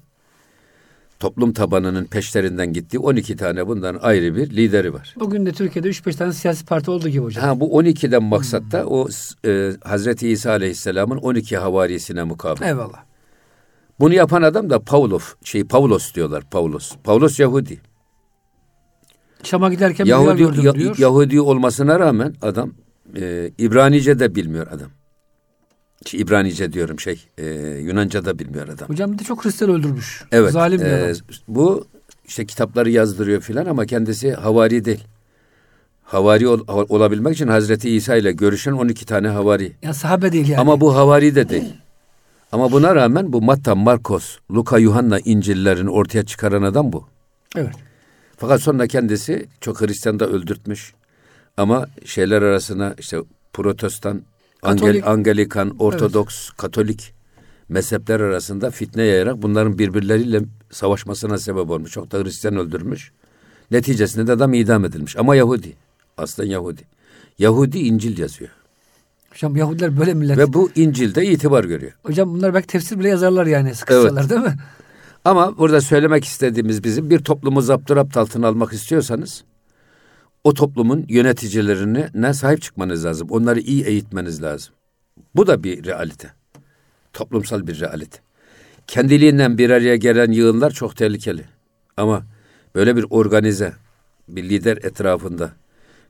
toplum 1.20 1.52
tabanının 1.52 2.04
peşlerinden 2.04 2.72
gittiği 2.72 2.98
12 2.98 3.36
tane 3.36 3.66
bundan 3.66 3.98
ayrı 4.02 4.36
bir 4.36 4.50
lideri 4.50 4.94
var. 4.94 5.14
Bugün 5.20 5.46
de 5.46 5.52
Türkiye'de 5.52 5.88
3-5 5.88 6.16
tane 6.16 6.32
siyasi 6.32 6.66
parti 6.66 6.90
olduğu 6.90 7.08
gibi 7.08 7.24
hocam. 7.24 7.44
Ha, 7.44 7.60
bu 7.60 7.82
12'den 7.82 8.22
maksat 8.22 8.62
da 8.72 8.86
o 8.86 9.08
e, 9.46 9.72
Hazreti 9.84 10.28
İsa 10.28 10.50
Aleyhisselam'ın 10.50 11.16
12 11.16 11.56
havarisine 11.56 12.22
mukabil. 12.22 12.62
Eyvallah. 12.62 13.08
Bunu 14.00 14.14
yapan 14.14 14.42
adam 14.42 14.70
da 14.70 14.78
Pavlov, 14.78 15.20
şey 15.44 15.64
Pavlos 15.64 16.14
diyorlar 16.14 16.44
Pavlos. 16.50 16.92
Pavlos 17.04 17.40
Yahudi. 17.40 17.80
Şam'a 19.42 19.70
giderken 19.70 20.04
Yahudi, 20.04 20.42
ya, 20.66 20.74
diyor. 20.74 20.98
Yahudi 20.98 21.40
olmasına 21.40 22.00
rağmen 22.00 22.34
adam 22.42 22.72
e, 23.16 23.50
İbranice 23.58 24.18
de 24.18 24.34
bilmiyor 24.34 24.66
adam. 24.66 24.88
Şey, 26.06 26.20
İbranice 26.20 26.72
diyorum 26.72 27.00
şey 27.00 27.24
e, 27.38 27.46
Yunanca 27.82 28.24
da 28.24 28.38
bilmiyor 28.38 28.68
adam. 28.68 28.88
Hocam 28.88 29.12
bir 29.12 29.18
de 29.18 29.24
çok 29.24 29.44
Hristiyan 29.44 29.72
öldürmüş. 29.72 30.24
Evet. 30.32 30.52
Zalim 30.52 30.80
bir 30.80 30.86
e, 30.86 31.04
adam. 31.04 31.16
Bu 31.48 31.86
işte 32.26 32.46
kitapları 32.46 32.90
yazdırıyor 32.90 33.40
filan 33.40 33.66
ama 33.66 33.86
kendisi 33.86 34.32
havari 34.32 34.84
değil. 34.84 35.04
Havari 36.02 36.48
ol, 36.48 36.60
olabilmek 36.68 37.34
için 37.34 37.48
Hazreti 37.48 37.90
İsa 37.90 38.16
ile 38.16 38.32
görüşen 38.32 38.72
12 38.72 39.06
tane 39.06 39.28
havari. 39.28 39.72
Ya 39.82 39.94
sahabe 39.94 40.32
değil 40.32 40.48
yani. 40.48 40.60
Ama 40.60 40.80
bu 40.80 40.96
havari 40.96 41.34
de 41.34 41.48
değil. 41.48 41.74
Ama 42.52 42.72
buna 42.72 42.94
rağmen 42.94 43.32
bu 43.32 43.42
Matta, 43.42 43.74
Markos, 43.74 44.38
Luka, 44.50 44.78
Yuhanna 44.78 45.18
İncil'lerini 45.18 45.90
ortaya 45.90 46.26
çıkaran 46.26 46.62
adam 46.62 46.92
bu. 46.92 47.06
Evet. 47.56 47.74
Fakat 48.36 48.62
sonra 48.62 48.86
kendisi 48.86 49.46
çok 49.60 49.80
Hristiyan 49.80 50.20
da 50.20 50.26
öldürtmüş. 50.26 50.94
Ama 51.58 51.86
şeyler 52.04 52.42
arasına 52.42 52.94
işte 52.98 53.18
Protestan, 53.52 54.22
Angel, 54.62 55.02
Angelikan, 55.06 55.76
Ortodoks, 55.78 56.48
evet. 56.48 56.56
Katolik 56.56 57.14
mezhepler 57.68 58.20
arasında 58.20 58.70
fitne 58.70 59.02
yayarak 59.02 59.42
bunların 59.42 59.78
birbirleriyle 59.78 60.40
savaşmasına 60.70 61.38
sebep 61.38 61.70
olmuş. 61.70 61.92
Çok 61.92 62.12
da 62.12 62.18
Hristiyan 62.18 62.56
öldürmüş. 62.56 63.12
Neticesinde 63.70 64.26
de 64.26 64.32
adam 64.32 64.54
idam 64.54 64.84
edilmiş. 64.84 65.16
Ama 65.16 65.36
Yahudi. 65.36 65.76
Aslen 66.16 66.46
Yahudi. 66.46 66.82
Yahudi 67.38 67.78
İncil 67.78 68.18
yazıyor. 68.18 68.50
Hocam 69.30 69.56
Yahudiler 69.56 69.98
böyle 69.98 70.14
millet. 70.14 70.38
Ve 70.38 70.52
bu 70.52 70.70
İncil'de 70.74 71.26
itibar 71.26 71.64
görüyor. 71.64 71.92
Hocam 72.02 72.34
bunlar 72.34 72.54
belki 72.54 72.66
tefsir 72.66 72.98
bile 72.98 73.08
yazarlar 73.08 73.46
yani 73.46 73.74
sıkışsalar 73.74 74.20
evet. 74.20 74.30
değil 74.30 74.40
mi? 74.40 74.56
Ama 75.24 75.58
burada 75.58 75.80
söylemek 75.80 76.24
istediğimiz 76.24 76.84
bizim 76.84 77.10
bir 77.10 77.18
toplumu 77.18 77.62
zapturapt 77.62 78.16
altına 78.16 78.48
almak 78.48 78.72
istiyorsanız 78.72 79.44
o 80.48 80.54
toplumun 80.54 81.04
yöneticilerine 81.08 82.10
ne 82.14 82.34
sahip 82.34 82.62
çıkmanız 82.62 83.04
lazım. 83.04 83.28
Onları 83.30 83.60
iyi 83.60 83.84
eğitmeniz 83.84 84.42
lazım. 84.42 84.74
Bu 85.34 85.46
da 85.46 85.64
bir 85.64 85.84
realite. 85.84 86.32
Toplumsal 87.12 87.66
bir 87.66 87.80
realite. 87.80 88.18
Kendiliğinden 88.86 89.58
bir 89.58 89.70
araya 89.70 89.96
gelen 89.96 90.32
yığınlar 90.32 90.70
çok 90.70 90.96
tehlikeli. 90.96 91.44
Ama 91.96 92.22
böyle 92.74 92.96
bir 92.96 93.06
organize, 93.10 93.72
bir 94.28 94.42
lider 94.42 94.76
etrafında 94.76 95.52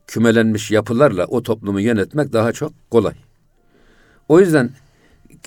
kümelenmiş 0.07 0.71
yapılarla 0.71 1.25
o 1.25 1.43
toplumu 1.43 1.81
yönetmek 1.81 2.33
daha 2.33 2.51
çok 2.53 2.71
kolay. 2.91 3.13
O 4.29 4.39
yüzden 4.39 4.69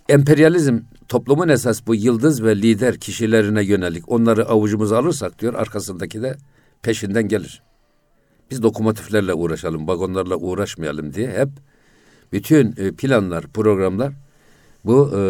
emperyalizm 0.08 0.78
toplumun 1.08 1.48
esas 1.48 1.86
bu 1.86 1.94
yıldız 1.94 2.44
ve 2.44 2.56
lider 2.56 2.96
kişilerine 2.98 3.64
yönelik 3.64 4.12
onları 4.12 4.48
avucumuza 4.48 4.98
alırsak 4.98 5.38
diyor 5.38 5.54
arkasındaki 5.54 6.22
de 6.22 6.36
peşinden 6.82 7.28
gelir. 7.28 7.62
Biz 8.52 8.64
lokomotiflerle 8.64 9.34
uğraşalım, 9.34 9.88
vagonlarla 9.88 10.36
uğraşmayalım 10.36 11.14
diye 11.14 11.30
hep 11.30 11.48
bütün 12.32 12.74
e, 12.76 12.92
planlar, 12.92 13.46
programlar 13.46 14.12
bu 14.84 15.10
e, 15.16 15.20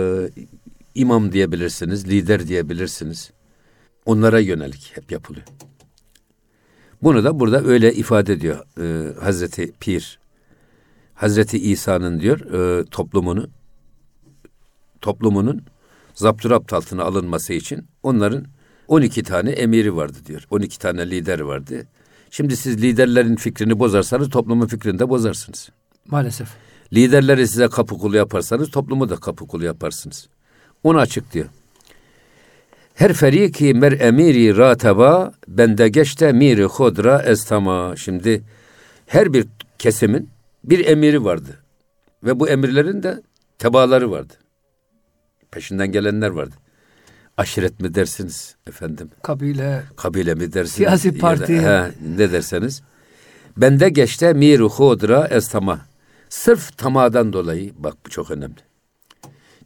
imam 0.94 1.32
diyebilirsiniz, 1.32 2.08
lider 2.08 2.48
diyebilirsiniz. 2.48 3.30
Onlara 4.06 4.40
yönelik 4.40 4.92
hep 4.94 5.12
yapılıyor. 5.12 5.46
Bunu 7.02 7.24
da 7.24 7.40
burada 7.40 7.64
öyle 7.64 7.94
ifade 7.94 8.32
ediyor 8.32 8.64
e, 8.80 9.14
Hazreti 9.20 9.72
Pir. 9.80 10.18
Hazreti 11.14 11.58
İsa'nın 11.58 12.20
diyor 12.20 12.40
e, 12.40 12.84
toplumunu 12.84 13.48
toplumunun 15.00 15.62
zapturapt 16.14 16.72
altına 16.72 17.02
alınması 17.02 17.52
için 17.52 17.86
onların 18.02 18.44
12 18.88 19.22
tane 19.22 19.50
emiri 19.50 19.96
vardı 19.96 20.18
diyor. 20.26 20.46
12 20.50 20.78
tane 20.78 21.10
lider 21.10 21.40
vardı. 21.40 21.86
Şimdi 22.34 22.56
siz 22.56 22.82
liderlerin 22.82 23.36
fikrini 23.36 23.78
bozarsanız 23.78 24.30
toplumun 24.30 24.66
fikrini 24.66 24.98
de 24.98 25.08
bozarsınız. 25.08 25.68
Maalesef. 26.06 26.48
Liderleri 26.92 27.48
size 27.48 27.68
kapı 27.68 27.98
kulu 27.98 28.16
yaparsanız 28.16 28.70
toplumu 28.70 29.08
da 29.08 29.16
kapı 29.16 29.46
kulu 29.46 29.64
yaparsınız. 29.64 30.28
Onu 30.82 30.98
açıklıyor. 30.98 31.46
Her 32.94 33.12
feriki 33.12 33.74
mer 33.74 34.00
emiri 34.00 34.56
rataba 34.56 35.32
bende 35.48 35.88
geçte 35.88 36.32
miri 36.32 36.64
hodra 36.64 37.22
estama. 37.22 37.96
Şimdi 37.96 38.42
her 39.06 39.32
bir 39.32 39.46
kesimin 39.78 40.28
bir 40.64 40.86
emiri 40.86 41.24
vardı. 41.24 41.58
Ve 42.24 42.40
bu 42.40 42.48
emirlerin 42.48 43.02
de 43.02 43.22
tebaları 43.58 44.10
vardı. 44.10 44.34
Peşinden 45.50 45.92
gelenler 45.92 46.30
vardı. 46.30 46.54
Aşiret 47.36 47.80
mi 47.80 47.94
dersiniz 47.94 48.56
efendim? 48.66 49.10
Kabile. 49.22 49.82
Kabile 49.96 50.34
mi 50.34 50.52
dersiniz? 50.52 50.72
Siyasi 50.72 51.08
Ya 51.08 51.14
da- 51.14 51.18
parti. 51.18 51.60
he, 51.60 51.90
ne 52.16 52.32
derseniz. 52.32 52.82
Bende 53.56 53.88
geçte 53.88 54.32
miru 54.32 54.68
hodra 54.70 55.26
estama. 55.28 55.80
Sırf 56.28 56.78
tamadan 56.78 57.32
dolayı 57.32 57.72
bak 57.78 57.94
bu 58.06 58.10
çok 58.10 58.30
önemli. 58.30 58.56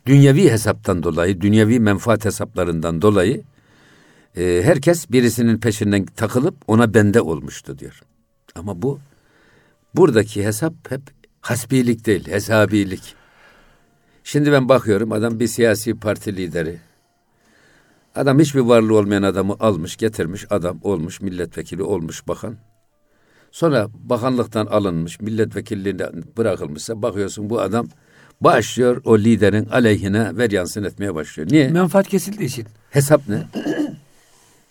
Dünyevi 0.06 0.50
hesaptan 0.50 1.02
dolayı, 1.02 1.40
dünyevi 1.40 1.80
menfaat 1.80 2.24
hesaplarından 2.24 3.02
dolayı 3.02 3.42
e, 4.36 4.60
herkes 4.64 5.10
birisinin 5.10 5.58
peşinden 5.58 6.04
takılıp 6.06 6.54
ona 6.66 6.94
bende 6.94 7.20
olmuştu 7.20 7.78
diyor. 7.78 8.00
Ama 8.54 8.82
bu 8.82 9.00
buradaki 9.94 10.44
hesap 10.46 10.74
hep 10.90 11.00
hasbilik 11.40 12.06
değil, 12.06 12.26
hesabilik. 12.28 13.14
Şimdi 14.24 14.52
ben 14.52 14.68
bakıyorum 14.68 15.12
adam 15.12 15.40
bir 15.40 15.46
siyasi 15.46 15.94
parti 15.94 16.36
lideri. 16.36 16.78
Adam 18.16 18.38
hiçbir 18.38 18.60
varlığı 18.60 18.96
olmayan 18.96 19.22
adamı 19.22 19.56
almış, 19.60 19.96
getirmiş, 19.96 20.44
adam 20.50 20.80
olmuş, 20.82 21.20
milletvekili 21.20 21.82
olmuş 21.82 22.28
bakan. 22.28 22.56
Sonra 23.52 23.88
bakanlıktan 23.94 24.66
alınmış, 24.66 25.20
milletvekilliğine 25.20 26.06
bırakılmışsa 26.36 27.02
bakıyorsun 27.02 27.50
bu 27.50 27.60
adam 27.60 27.88
başlıyor 28.40 29.02
o 29.04 29.18
liderin 29.18 29.66
aleyhine 29.66 30.36
ver 30.36 30.50
yansın 30.50 30.84
etmeye 30.84 31.14
başlıyor. 31.14 31.48
Niye? 31.50 31.68
Menfaat 31.68 32.08
kesildiği 32.08 32.48
için. 32.48 32.66
Hesap 32.90 33.28
ne? 33.28 33.42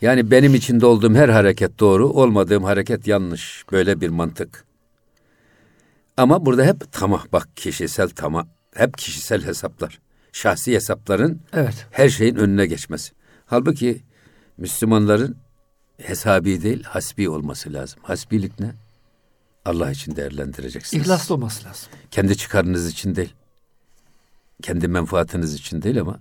Yani 0.02 0.32
benim 0.32 0.56
içinde 0.56 0.86
olduğum 0.86 1.16
her 1.16 1.30
hareket 1.30 1.80
doğru, 1.80 2.10
olmadığım 2.10 2.64
hareket 2.64 3.08
yanlış. 3.08 3.66
Böyle 3.72 4.02
bir 4.02 4.10
mantık. 4.10 4.66
Ama 6.18 6.46
burada 6.46 6.66
hep 6.66 6.92
tamah 6.92 7.25
bak 7.32 7.48
kişisel 7.56 8.10
tamah, 8.10 8.46
hep 8.75 8.98
kişisel 8.98 9.46
hesaplar. 9.46 10.00
Şahsi 10.32 10.75
hesapların 10.75 11.42
Evet. 11.54 11.88
her 11.92 12.10
şeyin 12.10 12.36
önüne 12.36 12.66
geçmesi. 12.66 13.14
Halbuki 13.46 14.04
Müslümanların 14.58 15.38
hesabi 15.98 16.64
değil, 16.64 16.84
hasbi 16.84 17.30
olması 17.30 17.74
lazım. 17.74 18.00
Hasbilik 18.04 18.60
ne? 18.60 18.72
Allah 19.66 19.92
için 19.92 20.16
değerlendireceksiniz. 20.16 21.06
İhlaslı 21.06 21.36
olması 21.36 21.68
lazım. 21.68 21.90
Kendi 22.12 22.38
çıkarınız 22.38 22.90
için 22.90 23.16
değil. 23.16 23.34
Kendi 24.62 24.88
menfaatiniz 24.88 25.54
için 25.54 25.82
değil 25.82 26.02
ama 26.02 26.20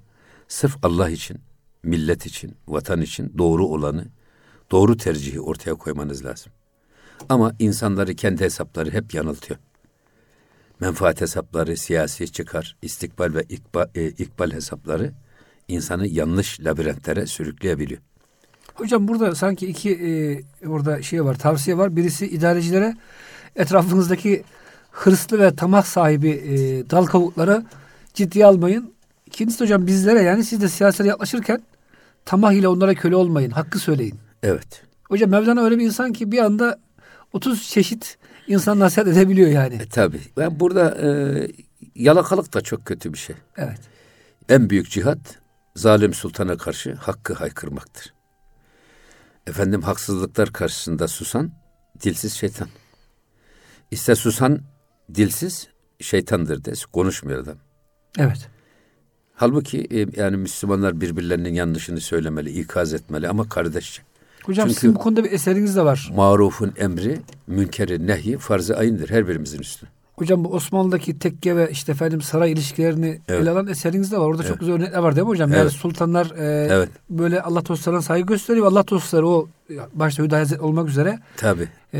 sırf 0.48 0.76
Allah 0.84 1.10
için, 1.10 1.40
millet 1.82 2.26
için, 2.26 2.56
vatan 2.68 3.00
için 3.00 3.32
doğru 3.38 3.66
olanı, 3.66 4.06
doğru 4.70 4.96
tercihi 4.96 5.40
ortaya 5.40 5.74
koymanız 5.74 6.24
lazım. 6.24 6.52
Ama 7.28 7.54
insanları 7.58 8.14
kendi 8.14 8.44
hesapları 8.44 8.90
hep 8.90 9.14
yanıltıyor. 9.14 9.60
Menfaat 10.80 11.20
hesapları, 11.20 11.76
siyasi 11.76 12.32
çıkar, 12.32 12.76
istikbal 12.82 13.34
ve 13.34 13.42
ikbal, 13.42 13.86
e, 13.94 14.08
ikbal 14.08 14.50
hesapları 14.50 15.12
insanı 15.68 16.06
yanlış 16.06 16.60
labirentlere 16.60 17.26
sürükleyebiliyor. 17.26 18.00
Hocam 18.74 19.08
burada 19.08 19.34
sanki 19.34 19.66
iki 19.66 19.90
e, 19.90 20.08
orada 20.68 21.02
şey 21.02 21.24
var, 21.24 21.34
tavsiye 21.34 21.78
var. 21.78 21.96
Birisi 21.96 22.26
idarecilere 22.26 22.96
etrafınızdaki 23.56 24.42
hırslı 24.90 25.38
ve 25.38 25.56
tamah 25.56 25.82
sahibi 25.82 26.30
e, 26.30 26.54
dal 26.90 27.06
kavuklara 27.06 27.64
ciddiye 28.14 28.46
almayın. 28.46 28.94
İkincisi 29.26 29.64
hocam 29.64 29.86
bizlere 29.86 30.22
yani 30.22 30.44
siz 30.44 30.60
de 30.60 30.68
siyasete 30.68 31.08
yaklaşırken 31.08 31.62
tamah 32.24 32.52
ile 32.52 32.68
onlara 32.68 32.94
köle 32.94 33.16
olmayın. 33.16 33.50
Hakkı 33.50 33.78
söyleyin. 33.78 34.14
Evet. 34.42 34.82
Hocam 35.08 35.30
Mevlana 35.30 35.62
öyle 35.62 35.78
bir 35.78 35.84
insan 35.84 36.12
ki 36.12 36.32
bir 36.32 36.38
anda 36.38 36.78
30 37.32 37.68
çeşit 37.68 38.18
insan 38.48 38.78
nasihat 38.78 39.08
edebiliyor 39.08 39.50
yani. 39.50 39.74
E, 39.74 39.88
tabii. 39.88 40.20
Ben 40.36 40.60
burada 40.60 40.98
e, 41.02 41.08
yalakalık 41.94 42.54
da 42.54 42.60
çok 42.60 42.84
kötü 42.84 43.12
bir 43.12 43.18
şey. 43.18 43.36
Evet. 43.56 43.80
En 44.48 44.70
büyük 44.70 44.90
cihat 44.90 45.18
zalim 45.76 46.14
sultana 46.14 46.56
karşı 46.56 46.94
hakkı 46.94 47.34
haykırmaktır. 47.34 48.14
Efendim 49.46 49.82
haksızlıklar 49.82 50.52
karşısında 50.52 51.08
susan 51.08 51.50
dilsiz 52.02 52.32
şeytan. 52.32 52.68
İşte 53.90 54.14
susan 54.14 54.60
dilsiz 55.14 55.68
şeytandır 56.00 56.64
des. 56.64 56.84
Konuşmuyor 56.84 57.42
adam. 57.42 57.56
Evet. 58.18 58.48
Halbuki 59.34 59.86
e, 59.90 60.20
yani 60.20 60.36
Müslümanlar 60.36 61.00
birbirlerinin 61.00 61.54
yanlışını 61.54 62.00
söylemeli, 62.00 62.60
ikaz 62.60 62.94
etmeli 62.94 63.28
ama 63.28 63.48
kardeşçe. 63.48 64.02
Hocam 64.44 64.68
Çünkü- 64.68 64.80
sizin 64.80 64.94
bu 64.94 64.98
konuda 64.98 65.24
bir 65.24 65.32
eseriniz 65.32 65.76
de 65.76 65.84
var. 65.84 66.10
Marufun 66.14 66.72
emri, 66.76 67.20
münkeri 67.46 68.06
nehi 68.06 68.38
farz-ı 68.38 68.76
ayındır 68.76 69.10
her 69.10 69.28
birimizin 69.28 69.58
üstüne. 69.60 69.90
Hocam 70.16 70.44
bu 70.44 70.48
Osmanlı'daki 70.48 71.18
tekke 71.18 71.56
ve 71.56 71.68
işte 71.70 71.92
efendim 71.92 72.20
saray 72.22 72.52
ilişkilerini 72.52 73.20
Evet. 73.28 73.42
ele 73.42 73.50
alan 73.50 73.66
eseriniz 73.66 74.12
de 74.12 74.16
var. 74.18 74.26
Orada 74.26 74.42
çok 74.42 74.50
Evet. 74.50 74.60
güzel 74.60 74.74
örnekler 74.74 74.98
var 74.98 75.16
değil 75.16 75.24
mi 75.26 75.28
hocam? 75.28 75.50
Yani 75.52 75.60
Evet. 75.62 75.72
sultanlar 75.72 76.26
e, 76.38 76.68
Evet. 76.72 76.88
böyle 77.10 77.42
Allah 77.42 77.66
dostlarına 77.66 78.02
saygı 78.02 78.26
gösteriyor. 78.26 78.66
Allah 78.66 78.88
dostları 78.88 79.28
o 79.28 79.48
başta 79.94 80.22
Hüdayi 80.22 80.38
Hazretleri 80.38 80.66
olmak 80.66 80.88
üzere 80.88 81.18
Tabii. 81.36 81.68
e, 81.94 81.98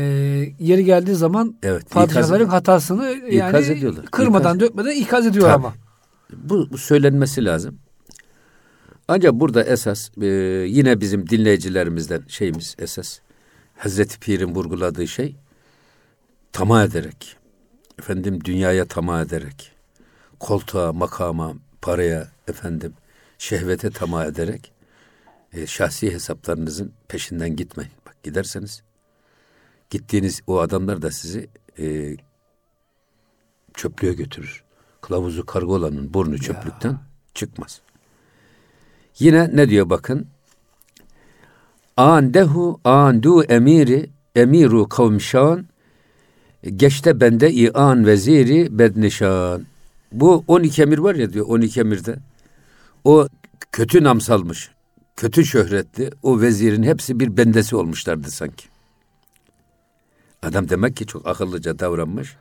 yeri 0.59 0.85
geldiği 0.85 1.15
zaman 1.15 1.55
Evet. 1.63 1.89
padişahların 1.89 2.45
hatasını 2.47 3.15
yani 3.31 3.57
ediyorlar. 3.57 4.05
kırmadan 4.05 4.57
İkaz- 4.57 4.59
dökmeden 4.69 4.95
ikaz 4.95 5.25
ediyor 5.27 5.45
Tabii. 5.45 5.53
ama. 5.55 5.73
Bu, 6.33 6.67
bu 6.71 6.77
söylenmesi 6.77 7.45
lazım. 7.45 7.77
Ancak 9.07 9.33
burada 9.33 9.63
esas 9.63 10.09
e, 10.21 10.25
yine 10.67 11.01
bizim 11.01 11.29
dinleyicilerimizden 11.29 12.21
şeyimiz 12.27 12.75
esas 12.79 13.19
Hazreti 13.77 14.19
Pir'in 14.19 14.55
vurguladığı 14.55 15.07
şey 15.07 15.35
tamah 16.53 16.83
ederek 16.85 17.37
efendim 17.99 18.43
dünyaya 18.45 18.85
tamah 18.85 19.21
ederek 19.21 19.71
koltuğa, 20.39 20.93
makama, 20.93 21.53
paraya 21.81 22.27
efendim 22.47 22.93
şehvete 23.37 23.89
tamah 23.89 24.25
ederek 24.25 24.71
e, 25.53 25.67
şahsi 25.67 26.13
hesaplarınızın 26.13 26.93
peşinden 27.07 27.55
gitmeyin. 27.55 27.91
Bak 28.07 28.23
giderseniz 28.23 28.83
gittiğiniz 29.89 30.41
o 30.47 30.59
adamlar 30.59 31.01
da 31.01 31.11
sizi 31.11 31.49
e, 31.79 32.15
çöplüğe 33.73 34.13
götürür. 34.13 34.63
Kılavuzu 35.01 35.45
kargolanın 35.45 36.13
burnu 36.13 36.37
çöplükten 36.37 36.99
çıkmaz. 37.33 37.81
Yine 39.19 39.55
ne 39.55 39.69
diyor 39.69 39.89
bakın. 39.89 40.27
Andehu 41.97 42.79
andu 42.83 43.43
emiri 43.43 44.09
emiru 44.35 44.89
kavmişan 44.89 45.65
geçte 46.69 47.19
bende 47.19 47.51
ian 47.51 48.05
veziri 48.05 48.79
bednişan. 48.79 49.65
Bu 50.11 50.43
12 50.47 50.81
emir 50.81 50.97
var 50.97 51.15
ya 51.15 51.33
diyor 51.33 51.45
12 51.49 51.79
emirde. 51.79 52.15
O 53.03 53.27
kötü 53.71 54.03
nam 54.03 54.21
salmış. 54.21 54.71
Kötü 55.15 55.45
şöhretli 55.45 56.11
o 56.23 56.41
vezirin 56.41 56.83
hepsi 56.83 57.19
bir 57.19 57.37
bendesi 57.37 57.75
olmuşlardı 57.75 58.31
sanki. 58.31 58.65
Adam 60.41 60.69
demek 60.69 60.95
ki 60.95 61.05
çok 61.05 61.27
akıllıca 61.27 61.79
davranmış. 61.79 62.35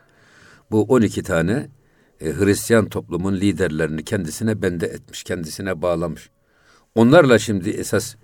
Bu 0.70 0.82
12 0.82 1.22
tane 1.22 1.68
e, 2.20 2.32
Hristiyan 2.32 2.88
toplumun 2.88 3.34
liderlerini 3.34 4.04
kendisine 4.04 4.62
bende 4.62 4.86
etmiş, 4.86 5.22
kendisine 5.22 5.82
bağlamış. 5.82 6.30
Onlarla 6.94 7.38
şimdi 7.38 7.70
esas 7.70 8.14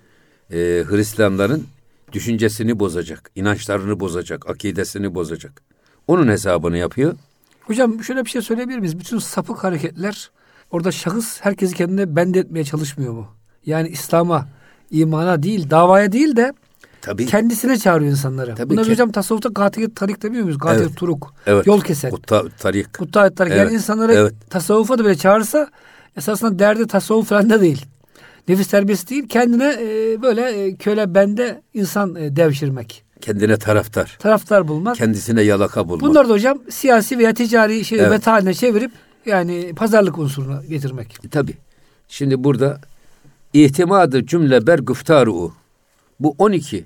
e, 0.50 0.56
Hristiyanların 0.88 1.66
düşüncesini 2.12 2.78
bozacak, 2.78 3.30
inançlarını 3.34 4.00
bozacak, 4.00 4.50
akidesini 4.50 5.14
bozacak. 5.14 5.69
Onun 6.10 6.28
hesabını 6.28 6.76
yapıyor. 6.76 7.14
Hocam 7.64 8.04
şöyle 8.04 8.24
bir 8.24 8.30
şey 8.30 8.42
söyleyebilir 8.42 8.78
miyiz? 8.78 8.98
Bütün 8.98 9.18
sapık 9.18 9.64
hareketler 9.64 10.30
orada 10.70 10.92
şahıs 10.92 11.40
herkesi 11.40 11.74
kendine 11.74 12.16
bend 12.16 12.34
etmeye 12.34 12.64
çalışmıyor 12.64 13.12
mu? 13.12 13.26
Yani 13.66 13.88
İslam'a, 13.88 14.48
imana 14.90 15.42
değil, 15.42 15.70
davaya 15.70 16.12
değil 16.12 16.36
de 16.36 16.52
Tabii. 17.00 17.26
kendisine 17.26 17.78
çağırıyor 17.78 18.10
insanları. 18.10 18.54
Tabii 18.54 18.70
Buna 18.70 18.82
ki. 18.82 18.90
hocam 18.90 19.12
tasavvufta 19.12 19.48
gatiye 19.48 19.94
tarik 19.94 20.22
demiyor 20.22 20.42
muyuz? 20.42 20.58
Gatiye 20.58 20.86
Evet. 20.86 20.96
turuk. 20.96 21.34
Evet. 21.46 21.66
Yol 21.66 21.80
kesen. 21.80 22.10
Kutta, 22.10 22.42
tarik. 22.58 22.98
Kutta 22.98 23.34
tarik. 23.34 23.52
Evet. 23.52 23.62
Yani 23.62 23.74
insanları 23.74 24.12
Evet. 24.12 24.34
tasavvufa 24.50 24.98
da 24.98 25.04
bile 25.04 25.14
çağırsa 25.14 25.68
esasında 26.16 26.58
derdi 26.58 26.86
tasavvuf 26.86 27.28
falan 27.28 27.50
da 27.50 27.60
değil. 27.60 27.86
Nefis 28.48 28.68
terbiyesi 28.68 29.08
değil. 29.08 29.28
Kendine 29.28 29.76
e, 29.80 30.22
böyle 30.22 30.42
e, 30.42 30.74
köle 30.76 31.14
bende 31.14 31.62
insan 31.74 32.14
e, 32.14 32.36
devşirmek. 32.36 33.04
Kendine 33.20 33.56
taraftar. 33.56 34.16
Taraftar 34.20 34.68
bulmak. 34.68 34.96
Kendisine 34.96 35.42
yalaka 35.42 35.88
bulmak. 35.88 36.00
Bunlar 36.02 36.28
da 36.28 36.32
hocam 36.32 36.58
siyasi 36.70 37.18
veya 37.18 37.34
ticari 37.34 37.84
şey 37.84 37.98
Evet. 38.00 38.10
meta 38.10 38.32
haline 38.32 38.54
çevirip 38.54 38.92
yani 39.26 39.72
pazarlık 39.76 40.18
unsuruna 40.18 40.62
getirmek. 40.68 41.18
E, 41.24 41.28
Tabi. 41.28 41.54
Şimdi 42.08 42.44
burada 42.44 42.80
ihtimadı 43.52 44.26
cümle 44.26 44.66
ber 44.66 44.78
güftaru. 44.78 45.52
Bu 46.20 46.34
12 46.38 46.84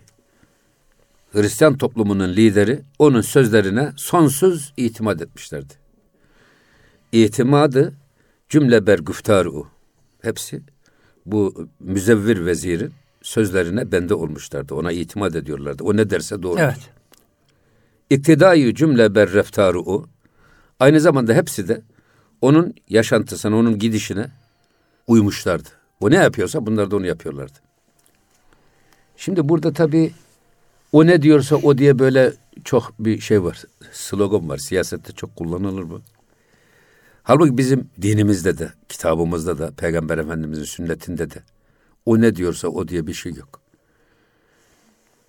Hristiyan 1.33 1.79
toplumunun 1.79 2.29
lideri 2.29 2.83
onun 2.99 3.21
sözlerine 3.21 3.93
sonsuz 3.97 4.73
itimat 4.77 5.23
etmişlerdi. 5.23 5.75
İtimadı 7.13 7.95
cümle 8.49 8.87
ber 8.87 8.99
güftaru. 8.99 9.67
Hepsi 10.23 10.63
bu 11.27 11.69
müzevvir 11.81 12.47
vezirin 12.47 12.93
sözlerine 13.25 13.93
bende 13.93 14.15
olmuşlardı. 14.15 14.75
Ona 14.75 14.93
itimat 14.93 15.37
ediyorlardı. 15.37 15.85
O 15.85 15.97
ne 15.97 16.11
derse 16.11 16.43
doğru. 16.43 16.61
Evet. 16.61 16.91
İktidayı 18.11 18.75
cümle 18.75 19.15
ber 19.15 19.33
reftaru. 19.33 20.09
Aynı 20.81 21.01
zamanda 21.01 21.35
hepsi 21.35 21.69
de 21.69 21.83
onun 22.41 22.75
yaşantısına, 22.89 23.57
onun 23.57 23.79
gidişine 23.79 24.31
uymuşlardı. 25.07 25.69
O 26.01 26.11
ne 26.11 26.17
yapıyorsa 26.17 26.67
bunlar 26.67 26.91
da 26.91 26.97
onu 26.97 27.07
yapıyorlardı. 27.07 27.59
Şimdi 29.17 29.49
burada 29.49 29.73
tabii 29.73 30.13
o 30.93 31.07
ne 31.07 31.23
diyorsa 31.23 31.57
o 31.57 31.79
diye 31.79 31.99
böyle 31.99 32.33
çok 32.65 32.95
bir 32.99 33.21
şey 33.21 33.43
var. 33.43 33.65
Slogan 33.93 34.49
var. 34.49 34.59
Siyasette 34.59 35.13
çok 35.13 35.37
kullanılır 35.37 35.91
bu. 35.91 36.03
Halbuki 37.23 37.59
bizim 37.59 37.91
dinimizde 38.03 38.59
de, 38.59 38.73
kitabımızda 38.89 39.59
da, 39.59 39.71
Peygamber 39.71 40.19
Efendimizin 40.19 40.65
sünnetinde 40.65 41.31
de 41.31 41.43
o 42.07 42.21
ne 42.21 42.37
diyorsa 42.37 42.69
o 42.69 42.89
diye 42.89 43.07
bir 43.07 43.15
şey 43.15 43.35
yok. 43.35 43.61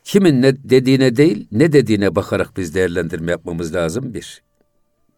Kimin 0.03 0.41
ne 0.41 0.69
dediğine 0.69 1.15
değil, 1.15 1.47
ne 1.51 1.73
dediğine 1.73 2.15
bakarak 2.15 2.57
biz 2.57 2.75
değerlendirme 2.75 3.31
yapmamız 3.31 3.75
lazım 3.75 4.13
bir. 4.13 4.41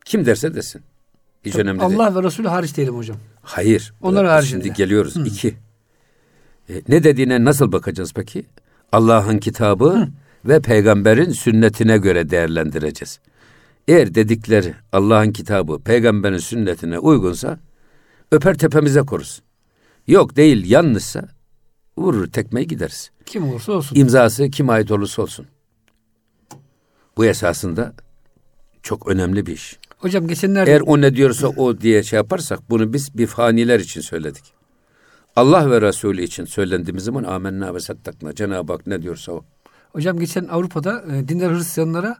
Kim 0.06 0.26
derse 0.26 0.56
desin. 0.56 0.82
Hiç 1.46 1.56
önemli 1.56 1.80
değil. 1.80 2.00
Allah 2.00 2.16
ve 2.16 2.24
Resulü 2.24 2.48
hariç 2.48 2.76
diyelim 2.76 2.96
hocam. 2.96 3.18
Hayır. 3.42 3.94
Onlar 4.02 4.24
Biz 4.24 4.32
haricinde. 4.32 4.64
Şimdi 4.64 4.78
geliyoruz. 4.78 5.28
İki. 5.28 5.56
E, 6.70 6.82
ne 6.88 7.04
dediğine 7.04 7.46
nasıl 7.46 7.72
bakacağız 7.72 8.14
peki? 8.16 8.46
Allah'ın 8.92 9.38
kitabı 9.38 10.08
ve 10.46 10.60
peygamberin 10.60 11.32
sünnetine 11.32 11.98
göre 11.98 12.30
değerlendireceğiz. 12.30 13.20
Eğer 13.88 14.16
dedikleri 14.16 14.74
Allah'ın 14.92 15.32
kitabı, 15.32 15.80
peygamberin 15.80 16.38
sünnetine 16.38 17.00
uygunsa 17.00 17.60
öper 18.32 18.58
tepemize 18.58 19.02
koruz. 19.02 19.42
Yok 20.08 20.36
değil 20.36 20.72
yanlışsa 20.72 21.37
vurur 21.98 22.28
tekmeyi 22.28 22.68
gideriz. 22.68 23.12
Kim 23.26 23.50
olursa 23.50 23.72
olsun. 23.72 23.96
İmzası 23.96 24.50
kim 24.50 24.70
ait 24.70 24.92
olursa 24.92 25.22
olsun. 25.22 25.46
Bu 27.18 27.26
esasında 27.26 27.94
çok 28.84 29.08
önemli 29.08 29.46
bir 29.46 29.54
iş. 29.54 29.80
Hocam 29.98 30.28
geçenlerde 30.28 30.72
Eğer 30.72 30.82
o 30.82 31.02
ne 31.02 31.16
diyorsa 31.16 31.48
o 31.48 31.82
diye 31.82 32.04
şey 32.04 32.18
yaparsak 32.18 32.70
bunu 32.70 32.94
biz 32.94 33.18
bir 33.18 33.28
faniler 33.28 33.80
için 33.80 34.02
söyledik. 34.02 34.44
Allah 35.36 35.72
ve 35.72 35.82
Resulü 35.82 36.24
için 36.24 36.46
söylendiğimiz 36.46 37.04
zaman 37.04 37.24
amenna 37.24 37.76
ve 37.76 37.80
sattakna. 37.80 38.36
Cenab-ı 38.36 38.74
Hak 38.74 38.88
ne 38.88 39.02
diyorsa 39.02 39.32
o. 39.32 39.44
hocam 39.92 40.20
geçen 40.20 40.46
Avrupa'da 40.46 41.04
e, 41.12 41.28
dindar 41.28 41.56
Hristiyanlara 41.56 42.18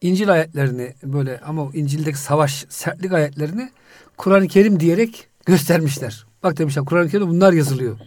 İncil 0.00 0.32
ayetlerini 0.32 0.94
böyle 1.02 1.40
ama 1.40 1.70
İncil'deki 1.74 2.18
savaş 2.18 2.66
sertlik 2.68 3.12
ayetlerini 3.12 3.70
Kur'an-ı 4.16 4.48
Kerim 4.48 4.80
diyerek 4.80 5.28
göstermişler. 5.46 6.26
Bak 6.42 6.58
demişler 6.58 6.84
Kur'an-ı 6.84 7.08
Kerim'de 7.08 7.30
bunlar 7.30 7.52
yazılıyor. 7.52 7.98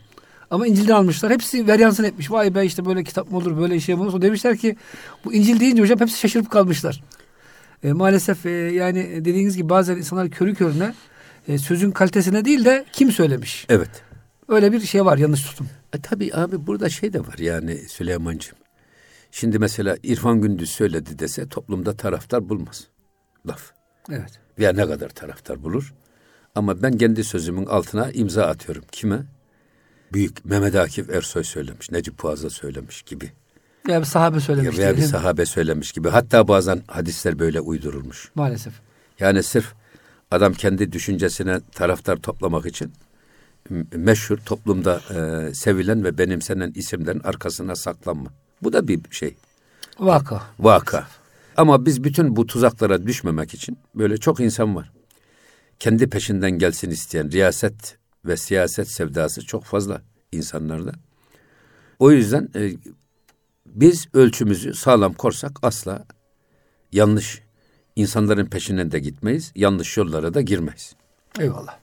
Ama 0.54 0.68
İncil'den 0.68 0.94
almışlar. 0.94 1.32
Hepsi 1.32 1.68
veryansın 1.68 2.04
etmiş. 2.04 2.32
Vay 2.32 2.56
be 2.56 2.66
işte 2.66 2.86
böyle 2.86 3.04
kitap 3.04 3.32
mı 3.32 3.38
olur, 3.38 3.58
böyle 3.58 3.80
şey 3.80 3.96
mi 3.96 4.02
olur? 4.02 4.22
Demişler 4.22 4.58
ki 4.58 4.76
bu 5.26 5.34
İncil 5.34 5.60
deyince 5.60 5.82
hocam 5.82 6.00
hepsi 6.00 6.20
şaşırıp 6.20 6.52
kalmışlar. 6.52 7.04
E, 7.84 7.94
maalesef 7.94 8.46
e, 8.46 8.50
yani 8.50 9.26
dediğiniz 9.26 9.58
gibi 9.58 9.70
bazen 9.70 9.98
insanlar 9.98 10.30
körü 10.30 10.56
körüne 10.56 10.94
e, 11.48 11.58
sözün 11.58 11.92
kalitesine 11.92 12.46
değil 12.46 12.66
de 12.66 12.86
kim 12.94 13.12
söylemiş. 13.12 13.66
Evet. 13.70 13.90
Öyle 14.48 14.72
bir 14.72 14.80
şey 14.80 15.06
var 15.06 15.18
yanlış 15.18 15.44
tutum. 15.44 15.68
E 15.94 16.02
tabi 16.02 16.32
abi 16.34 16.68
burada 16.68 16.90
şey 16.90 17.14
de 17.14 17.20
var 17.20 17.38
yani 17.38 17.76
Süleyman'cığım. 17.76 18.58
Şimdi 19.32 19.60
mesela 19.60 19.98
İrfan 20.04 20.42
Gündüz 20.42 20.70
söyledi 20.70 21.20
dese 21.20 21.50
toplumda 21.50 21.98
taraftar 21.98 22.50
bulmaz. 22.50 22.88
Laf. 23.48 23.72
Evet. 24.12 24.40
Veya 24.60 24.74
ne 24.74 24.88
kadar 24.88 25.10
taraftar 25.10 25.64
bulur. 25.64 25.94
Ama 26.56 26.82
ben 26.82 26.98
kendi 26.98 27.24
sözümün 27.24 27.66
altına 27.66 28.12
imza 28.12 28.46
atıyorum. 28.46 28.84
Kime? 28.92 29.26
Büyük 30.14 30.46
Mehmet 30.46 30.76
Akif 30.76 31.10
Ersoy 31.10 31.44
söylemiş, 31.44 31.92
Necip 31.92 32.20
Fazıl 32.20 32.50
söylemiş 32.50 33.02
gibi. 33.02 33.32
Veya 33.88 34.00
bir 34.00 34.06
sahabe 34.06 34.40
söylemiş. 34.40 34.78
Veya 34.78 34.98
bir 34.98 35.02
sahabe 35.02 35.46
söylemiş 35.46 35.92
gibi. 35.92 36.10
Hatta 36.10 36.48
bazen 36.48 36.82
hadisler 36.88 37.40
böyle 37.40 37.60
uydurulmuş. 37.60 38.32
Maalesef. 38.36 38.74
Yani 39.20 39.44
sırf 39.44 39.74
adam 40.32 40.54
kendi 40.54 40.92
düşüncesine 40.92 41.60
taraftar 41.72 42.18
toplamak 42.18 42.66
için 42.66 42.94
meşhur 43.96 44.38
toplumda 44.38 45.02
e, 45.10 45.54
sevilen 45.54 46.04
ve 46.04 46.18
benimsenen 46.18 46.72
isimlerin 46.76 47.20
arkasına 47.20 47.76
saklanma. 47.76 48.30
Bu 48.62 48.74
da 48.74 48.88
bir 48.88 49.02
şey, 49.12 49.36
Vaka. 50.00 50.42
vaka. 50.60 51.08
Ama 51.58 51.86
biz 51.86 52.04
bütün 52.04 52.36
bu 52.36 52.46
tuzaklara 52.46 53.08
düşmemek 53.08 53.54
için 53.54 53.78
böyle 53.96 54.18
çok 54.18 54.40
insan 54.40 54.76
var. 54.76 54.92
Kendi 55.80 56.10
peşinden 56.10 56.52
gelsin 56.52 56.90
isteyen 56.90 57.32
riyaset 57.32 57.98
ve 58.26 58.38
siyaset 58.38 58.88
sevdası 58.88 59.46
çok 59.46 59.64
fazla 59.64 60.02
insanlarda. 60.32 60.92
O 62.00 62.12
yüzden 62.12 62.50
e, 62.56 62.72
biz 63.66 64.08
ölçümüzü 64.14 64.74
sağlam 64.74 65.14
korsak 65.14 65.52
asla 65.62 66.06
yanlış 66.92 67.42
insanların 67.96 68.46
peşinden 68.46 68.92
de 68.92 69.00
gitmeyiz, 69.00 69.52
yanlış 69.56 69.98
yollara 69.98 70.34
da 70.34 70.42
girmeyiz. 70.42 70.96
Eyvallah. 71.40 71.78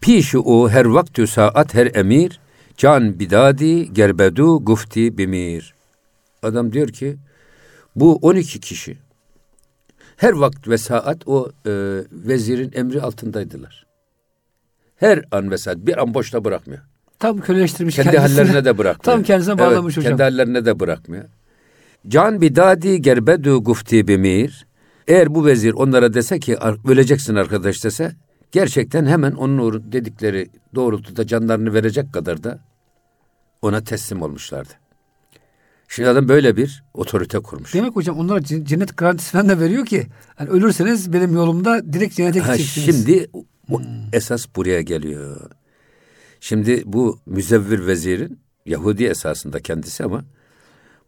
Pişu 0.00 0.40
o 0.40 0.68
her 0.68 0.84
vaktü 0.84 1.26
saat 1.26 1.74
her 1.74 1.94
emir, 1.94 2.40
can 2.76 3.18
bidadi 3.18 3.94
gerbedu 3.94 4.64
gufti 4.64 5.18
bimir. 5.18 5.74
Adam 6.42 6.72
diyor 6.72 6.88
ki 6.88 7.16
bu 7.96 8.16
12 8.16 8.60
kişi 8.60 8.98
her 10.16 10.32
vakt 10.32 10.68
ve 10.68 10.78
saat 10.78 11.28
o 11.28 11.50
e, 11.66 11.70
vezirin 12.12 12.72
emri 12.74 13.02
altındaydılar. 13.02 13.85
Her 14.96 15.24
an 15.30 15.50
ve 15.50 15.58
saat 15.58 15.76
bir 15.76 16.02
an 16.02 16.14
boşta 16.14 16.44
bırakmıyor. 16.44 16.82
Tam 17.18 17.40
köleleştirmiş 17.40 17.96
Kendi 17.96 18.10
kendisini. 18.10 18.38
hallerine 18.40 18.64
de 18.64 18.78
bırakmıyor. 18.78 19.16
Tam 19.16 19.22
kendisine 19.22 19.58
bağlamış 19.58 19.96
hocam. 19.96 20.10
Kendi 20.10 20.22
hallerine 20.22 20.64
de 20.66 20.80
bırakmıyor. 20.80 21.24
Can 22.08 22.40
bidadi 22.40 23.02
gerbedu 23.02 23.64
gufti 23.64 24.08
bimir. 24.08 24.66
Eğer 25.08 25.34
bu 25.34 25.46
vezir 25.46 25.72
onlara 25.72 26.14
dese 26.14 26.38
ki 26.40 26.58
"Ar- 26.58 26.90
öleceksin 26.90 27.34
arkadaş 27.34 27.84
dese 27.84 28.12
gerçekten 28.52 29.06
hemen 29.06 29.32
onun 29.32 29.58
uğru- 29.58 29.92
dedikleri 29.92 30.48
doğrultuda 30.74 31.26
canlarını 31.26 31.74
verecek 31.74 32.12
kadar 32.12 32.44
da 32.44 32.58
ona 33.62 33.84
teslim 33.84 34.22
olmuşlardı. 34.22 34.72
Şimdi 35.88 36.08
adam 36.08 36.28
böyle 36.28 36.56
bir 36.56 36.84
otorite 36.94 37.38
kurmuş. 37.38 37.74
Demek 37.74 37.96
hocam 37.96 38.18
onlara 38.18 38.42
cennet 38.44 38.96
garantisi 38.96 39.30
falan 39.32 39.48
da 39.48 39.60
veriyor 39.60 39.86
ki 39.86 40.06
hani 40.36 40.48
ölürseniz 40.50 41.12
benim 41.12 41.34
yolumda 41.34 41.92
direkt 41.92 42.14
cennete 42.14 42.40
Ha, 42.40 42.56
gideceksiniz. 42.56 42.96
şimdi 43.06 43.28
o 43.70 43.82
esas 44.12 44.46
buraya 44.56 44.80
geliyor. 44.80 45.50
Şimdi 46.40 46.82
bu 46.86 47.18
müzevvir 47.26 47.86
vezirin 47.86 48.40
Yahudi 48.66 49.04
esasında 49.04 49.60
kendisi 49.60 50.04
ama 50.04 50.24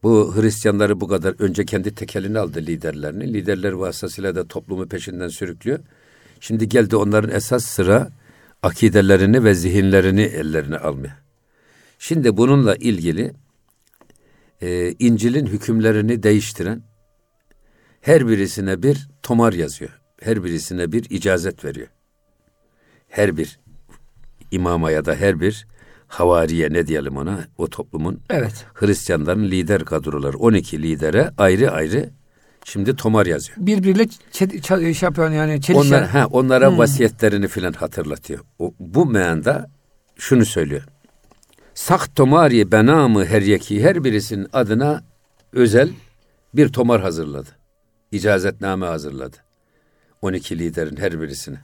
bu 0.02 0.36
Hristiyanları 0.36 1.00
bu 1.00 1.08
kadar 1.08 1.34
önce 1.38 1.64
kendi 1.64 1.94
tekelini 1.94 2.38
aldı 2.38 2.58
liderlerini. 2.58 3.34
Liderler 3.34 3.72
vasıtasıyla 3.72 4.34
da 4.34 4.48
toplumu 4.48 4.88
peşinden 4.88 5.28
sürüklüyor. 5.28 5.78
Şimdi 6.40 6.68
geldi 6.68 6.96
onların 6.96 7.30
esas 7.30 7.64
sıra 7.64 8.10
akidelerini 8.62 9.44
ve 9.44 9.54
zihinlerini 9.54 10.22
ellerine 10.22 10.76
almaya. 10.76 11.18
Şimdi 11.98 12.36
bununla 12.36 12.76
ilgili 12.76 13.32
e, 14.62 14.94
İncil'in 14.98 15.46
hükümlerini 15.46 16.22
değiştiren 16.22 16.82
her 18.00 18.28
birisine 18.28 18.82
bir 18.82 19.08
tomar 19.22 19.52
yazıyor. 19.52 20.00
Her 20.20 20.44
birisine 20.44 20.92
bir 20.92 21.10
icazet 21.10 21.64
veriyor. 21.64 21.88
Her 23.08 23.36
bir 23.36 23.58
imama 24.50 24.90
ya 24.90 25.04
da 25.04 25.14
her 25.14 25.40
bir 25.40 25.66
havariye 26.06 26.72
ne 26.72 26.86
diyelim 26.86 27.16
ona 27.16 27.44
o 27.58 27.66
toplumun 27.68 28.20
Evet. 28.30 28.66
Hristiyanların 28.74 29.44
lider 29.44 29.84
kadroları 29.84 30.38
12 30.38 30.82
lidere 30.82 31.30
ayrı 31.38 31.70
ayrı 31.70 32.10
şimdi 32.64 32.96
tomar 32.96 33.26
yazıyor. 33.26 33.58
Birbiriyle 33.60 34.02
çe- 34.04 34.60
ça- 34.60 34.94
şey 34.94 35.06
yapıyor 35.06 35.30
yani 35.30 35.60
çelişen. 35.60 35.88
Onlar, 35.88 36.06
ha, 36.08 36.26
onlara 36.26 36.78
vasiyetlerini 36.78 37.48
filan 37.48 37.72
hatırlatıyor. 37.72 38.40
O, 38.58 38.74
bu 38.80 39.06
meyanda 39.06 39.70
şunu 40.16 40.44
söylüyor. 40.44 40.82
Sak 41.74 42.16
tomari 42.16 42.72
benamı 42.72 43.24
her 43.24 43.42
yeki 43.42 43.82
her 43.84 44.04
birisinin 44.04 44.46
adına 44.52 45.02
özel 45.52 45.90
bir 46.54 46.68
tomar 46.68 47.00
hazırladı. 47.00 47.48
İcazetname 48.12 48.86
hazırladı. 48.86 49.36
12 50.22 50.58
liderin 50.58 50.96
her 50.96 51.20
birisine. 51.20 51.60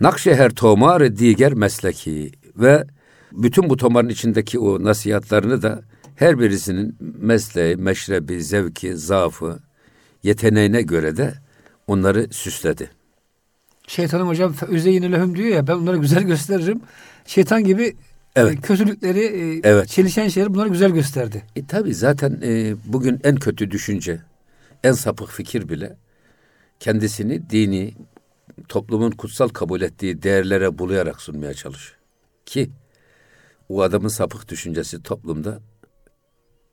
Nakşeher 0.00 0.50
tomarı 0.50 1.16
diğer 1.16 1.54
mesleki 1.54 2.32
ve 2.56 2.84
bütün 3.32 3.70
bu 3.70 3.76
tomarın 3.76 4.08
içindeki 4.08 4.58
o 4.58 4.84
nasihatlarını 4.84 5.62
da 5.62 5.82
Her 6.16 6.38
birisinin 6.38 6.96
mesleği, 7.00 7.76
meşrebi, 7.76 8.42
zevki, 8.42 8.96
zaafı, 8.96 9.58
yeteneğine 10.22 10.82
göre 10.82 11.16
de 11.16 11.34
onları 11.86 12.26
süsledi. 12.30 12.90
Şeytanın 13.86 14.26
hocam 14.26 14.54
üzeyin 14.68 15.12
lehum 15.12 15.36
diyor 15.36 15.48
ya 15.48 15.66
ben 15.66 15.72
onları 15.72 15.96
güzel 15.96 16.22
gösteririm. 16.22 16.80
Şeytan 17.26 17.64
gibi 17.64 17.96
Evet. 18.36 18.52
e, 18.58 18.60
kötülükleri, 18.60 19.20
e, 19.20 19.60
Evet. 19.64 19.88
çelişen 19.88 20.28
şeyleri 20.28 20.54
bunları 20.54 20.68
güzel 20.68 20.90
gösterdi. 20.90 21.42
E 21.56 21.66
tabi 21.66 21.94
zaten 21.94 22.40
e, 22.42 22.74
bugün 22.86 23.20
en 23.24 23.36
kötü 23.36 23.70
düşünce, 23.70 24.20
en 24.84 24.92
sapık 24.92 25.30
fikir 25.30 25.68
bile 25.68 25.96
kendisini 26.80 27.50
dini, 27.50 27.94
toplumun 28.68 29.10
kutsal 29.10 29.48
kabul 29.48 29.80
ettiği 29.80 30.22
değerlere 30.22 30.78
bulayarak 30.78 31.20
sunmaya 31.22 31.54
çalışıyor. 31.54 31.98
Ki 32.46 32.70
o 33.68 33.82
adamın 33.82 34.08
sapık 34.08 34.48
düşüncesi 34.48 35.02
toplumda 35.02 35.60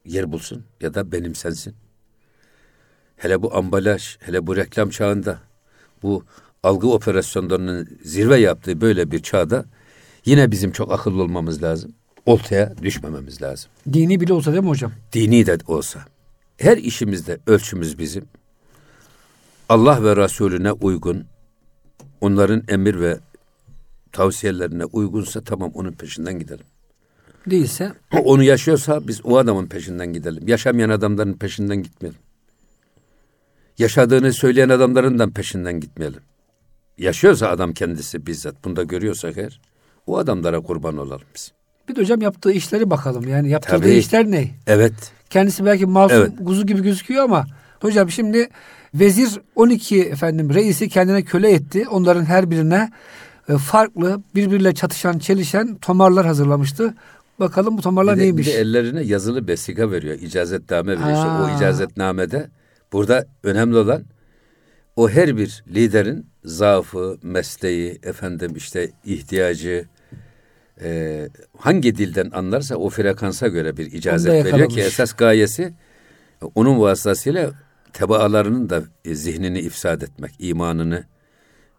yer 0.06 0.32
bulsun 0.32 0.66
ya 0.82 0.94
da 0.94 1.12
benimsensin. 1.12 1.76
Hele 3.16 3.42
bu 3.42 3.56
ambalaj, 3.56 4.18
hele 4.20 4.48
bu 4.48 4.56
reklam 4.56 4.90
çağında, 4.90 5.40
bu 6.04 6.26
algı 6.64 6.88
operasyonlarının 6.88 8.00
zirve 8.04 8.38
yaptığı 8.40 8.82
böyle 8.82 9.12
bir 9.12 9.20
çağda 9.20 9.66
yine 10.26 10.52
bizim 10.52 10.72
çok 10.72 10.92
akıllı 10.92 11.24
olmamız 11.24 11.64
lazım. 11.64 11.94
Oltaya 12.26 12.74
düşmememiz 12.82 13.42
lazım 13.42 13.72
Dini 13.94 14.20
bile 14.20 14.34
olsa 14.34 14.52
değil 14.52 14.64
mi 14.64 14.70
hocam? 14.70 14.92
dini 15.14 15.46
de 15.46 15.58
olsa 15.68 16.06
her 16.58 16.78
işimizde 16.78 17.40
ölçümüz 17.48 18.00
bizim 18.00 18.26
Allah 19.70 20.04
ve 20.04 20.16
Resulüne 20.16 20.72
uygun 20.72 21.26
onların 22.22 22.64
emir 22.68 23.00
ve 23.00 23.18
tavsiyelerine 24.12 24.86
uygunsa 24.86 25.42
tamam 25.42 25.72
onun 25.74 25.92
peşinden 25.92 26.40
gidelim. 26.40 26.66
Değilse 27.46 27.92
Onu 28.24 28.44
yaşıyorsa 28.44 29.08
biz 29.08 29.26
o 29.26 29.38
adamın 29.38 29.68
peşinden 29.68 30.14
gidelim. 30.14 30.48
Yaşamayan 30.48 30.90
adamların 30.90 31.34
peşinden 31.34 31.84
gitmeyelim. 31.84 32.20
Yaşadığını 33.78 34.34
söyleyen 34.34 34.70
adamların 34.70 35.32
peşinden 35.32 35.80
gitmeyelim. 35.80 36.20
Yaşıyorsa 36.98 37.50
adam 37.50 37.74
kendisi 37.74 38.26
bizzat 38.26 38.56
bunu 38.66 38.76
da 38.76 38.84
görüyorsak 38.84 39.38
eğer 39.38 39.62
o 40.08 40.18
adamlara 40.18 40.60
kurban 40.60 40.98
olalım 40.98 41.22
biz. 41.36 41.52
bir 41.90 41.96
de 41.96 42.02
hocam 42.02 42.22
yaptığı 42.22 42.52
işleri 42.52 42.90
bakalım. 42.90 43.28
Yani 43.28 43.50
yaptığı 43.50 43.90
işler 43.90 44.32
ne? 44.32 44.52
Evet. 44.68 44.94
Kendisi 45.30 45.66
belki 45.66 45.86
masum 45.86 46.18
Evet. 46.18 46.32
kuzu 46.46 46.66
gibi 46.66 46.84
gözüküyor 46.84 47.24
ama 47.24 47.46
hocam 47.80 48.10
şimdi 48.12 48.50
vezir 48.94 49.42
12 49.56 50.02
efendim 50.04 50.54
reisi 50.54 50.90
kendine 50.90 51.24
köle 51.24 51.52
etti. 51.52 51.86
Onların 51.90 52.26
her 52.26 52.52
birine 52.52 52.92
e, 53.50 53.58
farklı 53.58 54.22
birbiriyle 54.36 54.74
çatışan, 54.74 55.20
çelişen 55.20 55.76
tomarlar 55.76 56.26
hazırlamıştı. 56.26 56.94
Bakalım 57.40 57.78
bu 57.78 57.82
tomarlar 57.82 58.16
Bir 58.16 58.20
de, 58.20 58.24
neymiş? 58.24 58.48
bir 58.48 58.54
de 58.54 58.58
ellerine 58.58 59.02
yazılı 59.04 59.48
vesika 59.48 59.92
veriyor. 59.92 60.16
icazetname 60.16 60.92
veriyor. 61.00 61.18
İşte 61.18 61.28
o 61.30 61.58
icazetnamede 61.58 62.50
burada 62.94 63.26
önemli 63.44 63.78
olan 63.78 64.04
o 64.96 65.10
her 65.10 65.38
bir 65.38 65.64
liderin 65.74 66.26
zaafı, 66.46 67.18
mesleği, 67.24 68.00
efendim 68.04 68.54
işte 68.56 68.92
ihtiyacı 69.06 69.86
e, 70.84 71.30
hangi 71.58 71.98
dilden 71.98 72.30
anlarsa 72.34 72.76
o 72.76 72.90
frekansa 72.90 73.48
göre 73.48 73.78
bir 73.78 73.92
icazet 73.92 74.46
veriyor 74.46 74.70
ki 74.70 74.82
esas 74.82 75.14
gayesi 75.14 75.74
onun 76.56 76.80
vasıtasıyla 76.80 77.52
tebaalarının 77.94 78.70
da 78.70 78.84
e, 79.06 79.16
zihnini 79.16 79.60
ifsad 79.60 80.02
etmek, 80.02 80.32
imanını 80.40 81.04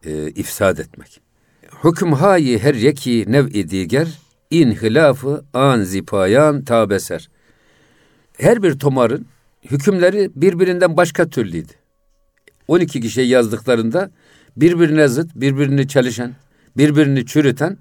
e, 0.05 0.29
ifsad 0.31 0.79
etmek. 0.79 1.21
Hüküm 1.85 2.13
hayi 2.13 2.59
her 2.59 2.75
yeki 2.75 3.25
nev'i 3.29 3.71
diger, 3.71 4.09
inhilafı 4.51 5.45
an 5.55 5.83
zipayan 5.83 6.65
tabeser. 6.65 7.29
Her 8.39 8.63
bir 8.63 8.79
tomarın 8.79 9.27
hükümleri 9.71 10.31
birbirinden 10.37 10.97
başka 10.97 11.29
türlüydü. 11.29 11.73
12 12.69 13.01
kişiye 13.01 13.27
yazdıklarında 13.27 14.11
birbirine 14.57 15.09
zıt, 15.09 15.31
birbirini 15.35 15.89
çalışan, 15.89 16.33
birbirini 16.77 17.27
çürüten 17.27 17.79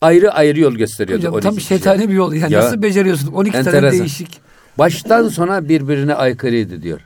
ayrı 0.00 0.32
ayrı 0.32 0.60
yol 0.60 0.74
gösteriyordu. 0.74 1.18
Hocam 1.22 1.34
12 1.34 1.44
tam 1.44 1.56
kişiye. 1.56 1.78
şeytani 1.78 2.08
bir 2.08 2.14
yol. 2.14 2.32
Yani 2.32 2.52
Ya, 2.52 2.60
nasıl 2.60 2.82
beceriyorsun? 2.82 3.32
12 3.32 3.52
tane 3.52 3.66
enteresan. 3.68 3.98
değişik. 4.00 4.40
Baştan 4.78 5.28
sona 5.28 5.68
birbirine 5.68 6.14
aykırıydı 6.14 6.82
diyor. 6.82 7.00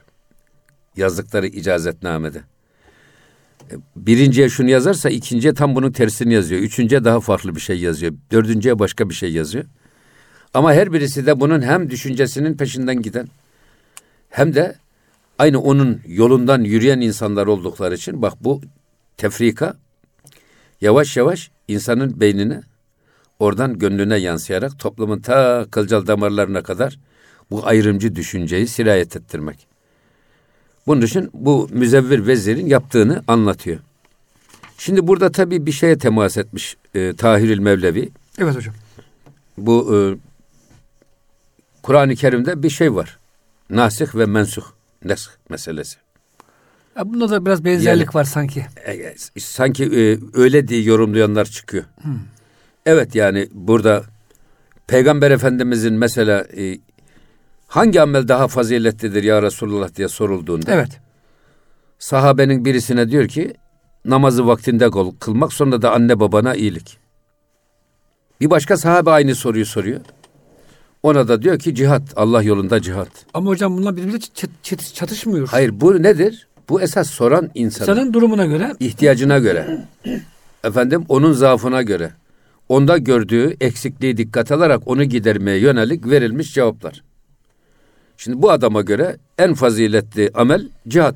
Yazdıkları 0.98 1.46
icazetnamede. 1.46 2.42
E, 3.70 3.74
Birinciye 3.96 4.48
şunu 4.48 4.70
yazarsa 4.70 5.10
ikinciye 5.10 5.54
tam 5.54 5.74
bunun 5.74 5.92
tersini 5.92 6.34
yazıyor. 6.34 6.60
Üçüncüye 6.60 7.04
daha 7.04 7.20
farklı 7.20 7.54
bir 7.54 7.60
şey 7.60 7.78
yazıyor. 7.80 8.14
Dördüncüye 8.32 8.78
başka 8.78 9.08
bir 9.08 9.14
şey 9.14 9.32
yazıyor. 9.32 9.64
Ama 10.54 10.72
her 10.72 10.92
birisi 10.92 11.26
de 11.26 11.40
bunun 11.40 11.62
hem 11.62 11.90
düşüncesinin 11.90 12.56
peşinden 12.56 13.02
giden 13.02 13.28
hem 14.30 14.54
de 14.54 14.76
aynı 15.38 15.60
onun 15.60 16.00
yolundan 16.06 16.60
yürüyen 16.60 17.00
insanlar 17.00 17.46
oldukları 17.46 17.94
için 17.94 18.22
bak 18.22 18.34
bu 18.40 18.60
tefrika 19.16 19.76
yavaş 20.80 21.16
yavaş 21.16 21.50
insanın 21.68 22.20
beynine 22.20 22.60
oradan 23.38 23.78
gönlüne 23.78 24.16
yansıyarak 24.16 24.78
toplumun 24.78 25.18
ta 25.20 25.66
kılcal 25.70 26.06
damarlarına 26.06 26.62
kadar 26.62 26.98
bu 27.50 27.66
ayrımcı 27.66 28.16
düşünceyi 28.16 28.66
sirayet 28.66 29.16
ettirmek. 29.16 29.66
Bunun 30.86 31.02
için 31.02 31.30
bu 31.34 31.68
müzevvir 31.72 32.26
vezirin 32.26 32.66
yaptığını 32.66 33.22
anlatıyor. 33.28 33.78
Şimdi 34.78 35.06
burada 35.06 35.32
tabii 35.32 35.66
bir 35.66 35.72
şeye 35.72 35.98
temas 35.98 36.36
etmiş 36.36 36.76
e, 36.94 37.12
Tahirül 37.16 37.58
Mevlevi. 37.58 38.08
Evet 38.38 38.56
hocam. 38.56 38.74
Bu 39.58 39.96
e, 39.96 39.98
Kur'an-ı 41.82 42.14
Kerim'de 42.14 42.62
bir 42.62 42.70
şey 42.70 42.94
var. 42.94 43.18
Nasih 43.70 44.14
ve 44.14 44.26
mensuh. 44.26 44.64
Nesk 45.04 45.30
meselesi. 45.48 45.96
Ya 46.96 47.12
bunda 47.12 47.30
da 47.30 47.46
biraz 47.46 47.64
benzerlik 47.64 48.06
Yani- 48.06 48.14
var 48.14 48.24
sanki. 48.24 48.66
E, 48.84 48.92
e, 48.92 49.14
sanki 49.38 49.84
e, 49.84 50.18
öyle 50.34 50.68
diye 50.68 50.82
yorumlayanlar 50.82 51.44
çıkıyor. 51.44 51.84
Evet 52.86 53.14
yani 53.14 53.48
burada 53.52 54.04
Peygamber 54.86 55.30
Efendimizin 55.30 55.94
mesela 55.94 56.46
e, 56.56 56.78
hangi 57.68 58.00
amel 58.02 58.28
daha 58.28 58.48
faziletlidir 58.48 59.22
ya 59.22 59.42
Resulullah 59.42 59.94
diye 59.94 60.08
sorulduğunda 60.08 60.72
Evet. 60.74 61.00
sahabenin 61.98 62.64
birisine 62.64 63.10
diyor 63.10 63.28
ki 63.28 63.54
namazı 64.04 64.46
vaktinde 64.46 64.84
kıl- 64.84 65.18
kılmak 65.18 65.52
sonra 65.52 65.82
da 65.82 65.92
anne 65.92 66.20
babana 66.20 66.54
iyilik. 66.54 66.98
Bir 68.40 68.50
başka 68.50 68.76
sahabe 68.76 69.10
aynı 69.10 69.34
soruyu 69.34 69.66
soruyor. 69.66 70.00
Ona 71.02 71.28
da 71.28 71.42
diyor 71.42 71.58
ki 71.58 71.74
cihat, 71.74 72.02
Allah 72.16 72.42
yolunda 72.42 72.82
cihat. 72.82 73.08
Ama 73.34 73.50
hocam 73.50 73.76
bunlar 73.76 73.96
birbirine 73.96 74.16
çat- 74.16 74.50
çat- 74.62 74.94
çatışmıyor. 74.94 75.48
Hayır 75.48 75.80
bu 75.80 76.02
nedir? 76.02 76.48
Bu 76.68 76.80
esas 76.80 77.10
soran 77.10 77.50
insan. 77.54 77.84
Senin 77.84 78.12
durumuna 78.12 78.46
göre 78.46 78.72
ihtiyacına 78.80 79.38
göre, 79.38 79.78
efendim 80.64 81.04
onun 81.08 81.32
zaafına 81.32 81.82
göre, 81.82 82.10
onda 82.68 82.98
gördüğü 82.98 83.56
eksikliği 83.60 84.16
dikkat 84.16 84.52
alarak 84.52 84.82
onu 84.88 85.04
gidermeye 85.04 85.58
yönelik 85.58 86.06
verilmiş 86.06 86.54
cevaplar. 86.54 87.02
Şimdi 88.20 88.42
bu 88.42 88.50
adama 88.50 88.80
göre 88.82 89.16
en 89.38 89.54
faziletli 89.54 90.30
amel 90.34 90.68
cihat. 90.88 91.14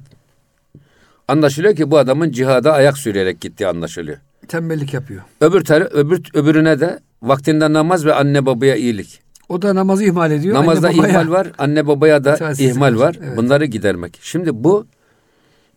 Anlaşılıyor 1.29 1.77
ki 1.77 1.91
bu 1.91 1.99
adamın 1.99 2.31
cihada 2.31 2.73
ayak 2.73 2.99
sürerek 2.99 3.41
gittiği 3.41 3.67
anlaşılıyor. 3.67 4.17
tembellik 4.49 4.95
yapıyor. 4.95 5.23
Öbür 5.41 5.65
taraf 5.65 5.93
öbür 5.93 6.23
öbürüne 6.35 6.81
de 6.81 6.99
vaktinde 7.23 7.73
namaz 7.73 8.07
ve 8.07 8.15
anne 8.15 8.47
babaya 8.47 8.77
iyilik. 8.77 9.21
O 9.49 9.63
da 9.63 9.75
namazı 9.75 10.05
ihmal 10.05 10.31
ediyor. 10.33 10.55
Namazda 10.55 10.89
anne 10.89 10.99
babaya- 10.99 11.09
ihmal 11.11 11.31
var, 11.31 11.53
anne 11.59 11.87
babaya 11.87 12.25
da 12.25 12.53
ihmal 12.59 12.99
var. 12.99 13.17
evet. 13.25 13.37
Bunları 13.37 13.65
gidermek. 13.65 14.19
Şimdi 14.23 14.65
bu 14.65 14.87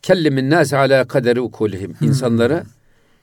kellimin 0.01 0.49
nâsi 0.49 0.77
alâ 0.77 1.07
kaderi 1.07 1.41
ukulihim. 1.41 1.93
Hmm. 1.99 2.07
İnsanlara 2.07 2.63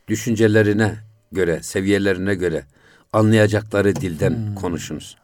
düşüncelerine 0.08 0.94
göre, 1.32 1.62
seviyelerine 1.62 2.34
göre 2.34 2.62
anlayacakları 3.12 3.96
dilden 3.96 4.30
Hmm. 4.30 4.54
konuşunuz. 4.54 5.16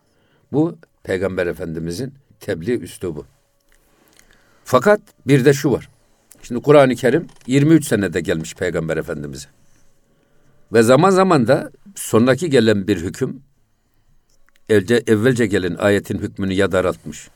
Bu 0.52 0.76
Peygamber 1.02 1.46
Efendimizin 1.46 2.14
tebliğ 2.40 2.78
üslubu. 2.80 3.26
Fakat 4.64 5.00
bir 5.26 5.44
de 5.44 5.52
şu 5.52 5.72
var. 5.72 5.88
Şimdi 6.42 6.62
Kur'an-ı 6.62 6.94
Kerim 6.94 7.26
23 7.46 7.86
senede 7.86 8.20
gelmiş 8.20 8.54
Peygamber 8.54 8.96
Efendimiz'e. 8.96 9.48
Ve 10.72 10.82
zaman 10.82 11.10
zaman 11.10 11.48
da 11.48 11.70
sondaki 11.94 12.50
gelen 12.50 12.88
bir 12.88 12.96
hüküm 12.96 13.42
evvelce, 14.68 15.02
evvelce 15.06 15.46
gelen 15.46 15.74
ayetin 15.74 16.18
hükmünü 16.18 16.52
ya 16.52 16.72
daraltmış, 16.72 17.28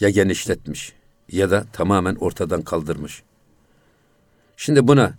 ya 0.00 0.10
genişletmiş, 0.10 0.92
ya 1.28 1.50
da 1.50 1.64
tamamen 1.72 2.14
ortadan 2.14 2.62
kaldırmış. 2.62 3.22
Şimdi 4.56 4.88
buna 4.88 5.14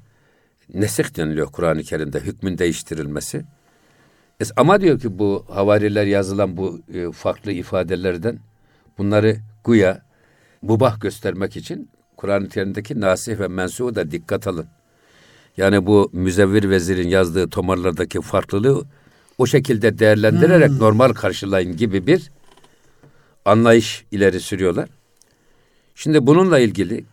nesih 0.74 1.18
deniliyor 1.18 1.48
Kur'an-ı 1.48 1.84
Kerim'de 1.84 2.20
hükmün 2.20 2.58
değiştirilmesi. 2.58 3.46
Es, 4.40 4.52
ama 4.56 4.82
diyor 4.82 5.00
ki 5.00 5.20
bu 5.20 5.46
havariler 5.50 6.06
yazılan 6.06 6.58
bu 6.58 6.82
e, 6.94 7.12
farklı 7.12 7.52
ifadelerden 7.52 8.40
bunları 8.98 9.38
güya 9.66 10.02
mubah 10.62 11.02
göstermek 11.02 11.58
için 11.58 11.90
Kur'an-ı 12.18 12.50
Kerim'deki 12.50 13.02
nasih 13.02 13.40
ve 13.40 13.48
mensuğu 13.48 13.96
da 13.96 14.12
dikkat 14.12 14.48
alın. 14.48 14.68
Yani 15.58 15.86
bu 15.86 16.10
müzevvir 16.14 16.70
vezirin 16.70 17.08
yazdığı 17.08 17.50
tomarlardaki 17.50 18.22
farklılığı 18.22 18.84
o 19.38 19.46
şekilde 19.46 20.00
değerlendirerek 20.00 20.72
normal 20.72 21.14
karşılayın 21.14 21.78
gibi 21.78 22.08
bir 22.08 22.32
anlayış 23.46 24.06
ileri 24.12 24.40
sürüyorlar. 24.40 24.90
Şimdi 25.96 26.28
bununla 26.28 26.60
ilgili 26.60 27.06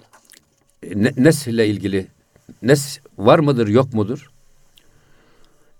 ne, 0.95 1.13
nesle 1.17 1.67
ilgili 1.67 2.07
nes 2.63 3.01
var 3.19 3.39
mıdır 3.39 3.69
yok 3.69 3.95
mudur? 3.95 4.31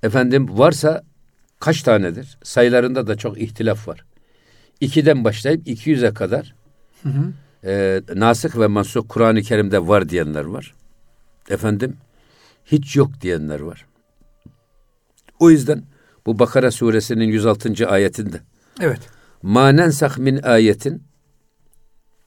Efendim 0.03 0.59
varsa 0.59 1.03
kaç 1.61 1.83
tanedir? 1.83 2.39
Sayılarında 2.43 3.07
da 3.07 3.17
çok 3.17 3.41
ihtilaf 3.41 3.89
var. 3.89 4.05
İkiden 4.81 5.25
başlayıp 5.25 5.67
200'e 5.67 6.15
kadar 6.15 6.55
hı 7.03 7.09
hı. 7.09 7.33
E, 7.65 8.03
nasık 8.15 8.59
ve 8.59 8.67
mansuk 8.67 9.09
Kur'an-ı 9.09 9.43
Kerim'de 9.43 9.89
var 9.89 10.09
diyenler 10.09 10.45
var. 10.45 10.75
Efendim 11.51 11.97
hiç 12.65 12.97
yok 12.97 13.21
diyenler 13.21 13.61
var. 13.61 13.87
O 15.39 15.51
yüzden 15.51 15.85
bu 16.27 16.39
Bakara 16.39 16.71
suresinin 16.71 17.29
106. 17.29 17.89
ayetinde 17.89 18.41
Evet. 18.81 19.01
Manensah 19.43 20.19
min 20.19 20.43
ayetin 20.43 21.03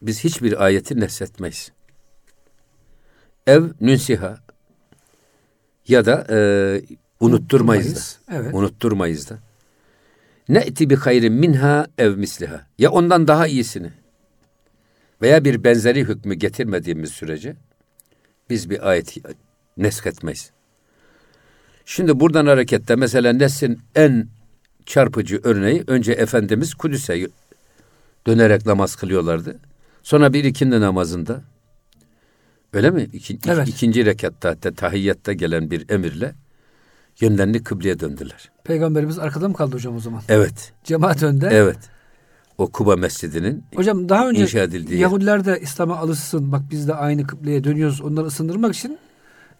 biz 0.02 0.24
hiçbir 0.24 0.64
ayeti 0.64 1.00
nesletmeyiz. 1.00 1.72
Ev 3.48 3.64
nünsiha 3.82 4.38
ya 5.88 6.06
da 6.06 6.28
e, 6.30 6.38
unutturmayız 7.20 8.20
da. 8.30 8.36
Evet. 8.36 8.54
Unutturmayız 8.54 9.30
da. 9.30 9.40
Ne'ti 10.50 10.90
bi 10.90 10.96
hayrin 10.96 11.34
minha 11.34 11.88
ev 11.98 12.18
misliha. 12.18 12.68
Ya 12.80 12.92
ondan 12.92 13.28
daha 13.28 13.48
iyisini 13.48 13.90
veya 15.22 15.46
bir 15.46 15.64
benzeri 15.64 16.02
hükmü 16.02 16.36
getirmediğimiz 16.36 17.12
sürece 17.12 17.56
biz 18.50 18.70
bir 18.70 18.90
ayet 18.90 19.18
nesketmeyiz. 19.78 20.52
Şimdi 21.86 22.20
buradan 22.20 22.46
hareketle 22.46 22.96
mesela 22.96 23.34
neslin 23.34 23.80
en 23.96 24.28
çarpıcı 24.86 25.40
örneği 25.44 25.84
önce 25.88 26.12
Efendimiz 26.12 26.74
Kudüs'e 26.74 27.28
dönerek 28.28 28.66
namaz 28.66 28.96
kılıyorlardı. 28.96 29.60
Sonra 30.04 30.34
bir 30.34 30.44
ikindi 30.44 30.82
namazında 30.82 31.42
öyle 32.74 32.90
mi? 32.90 33.10
İki, 33.14 33.40
evet. 33.48 33.68
ikinci 33.68 34.06
rekatta 34.06 34.50
hatta 34.50 34.72
tahiyyatta 34.72 35.34
gelen 35.34 35.72
bir 35.72 35.90
emirle 35.90 36.36
yönlerini 37.20 37.64
kıbleye 37.64 38.00
döndüler. 38.00 38.52
Peygamberimiz 38.64 39.20
arkada 39.20 39.48
mı 39.48 39.54
kaldı 39.54 39.76
hocam 39.76 39.96
o 39.96 40.00
zaman? 40.00 40.22
Evet. 40.30 40.74
Cemaat 40.84 41.24
önde. 41.24 41.50
Evet. 41.52 41.78
O 42.58 42.68
Kuba 42.68 42.96
Mescidi'nin 42.96 43.64
Hocam 43.76 44.10
daha 44.10 44.30
önce 44.30 44.42
inşa 44.42 44.60
edildiği 44.60 45.00
Yahudiler 45.00 45.46
de 45.46 45.60
İslam'a 45.62 45.98
alışsın. 45.98 46.52
Bak 46.52 46.62
biz 46.72 46.88
de 46.88 46.94
aynı 46.94 47.28
kıbleye 47.28 47.64
dönüyoruz. 47.64 48.02
Onları 48.02 48.26
ısındırmak 48.26 48.76
için 48.76 48.98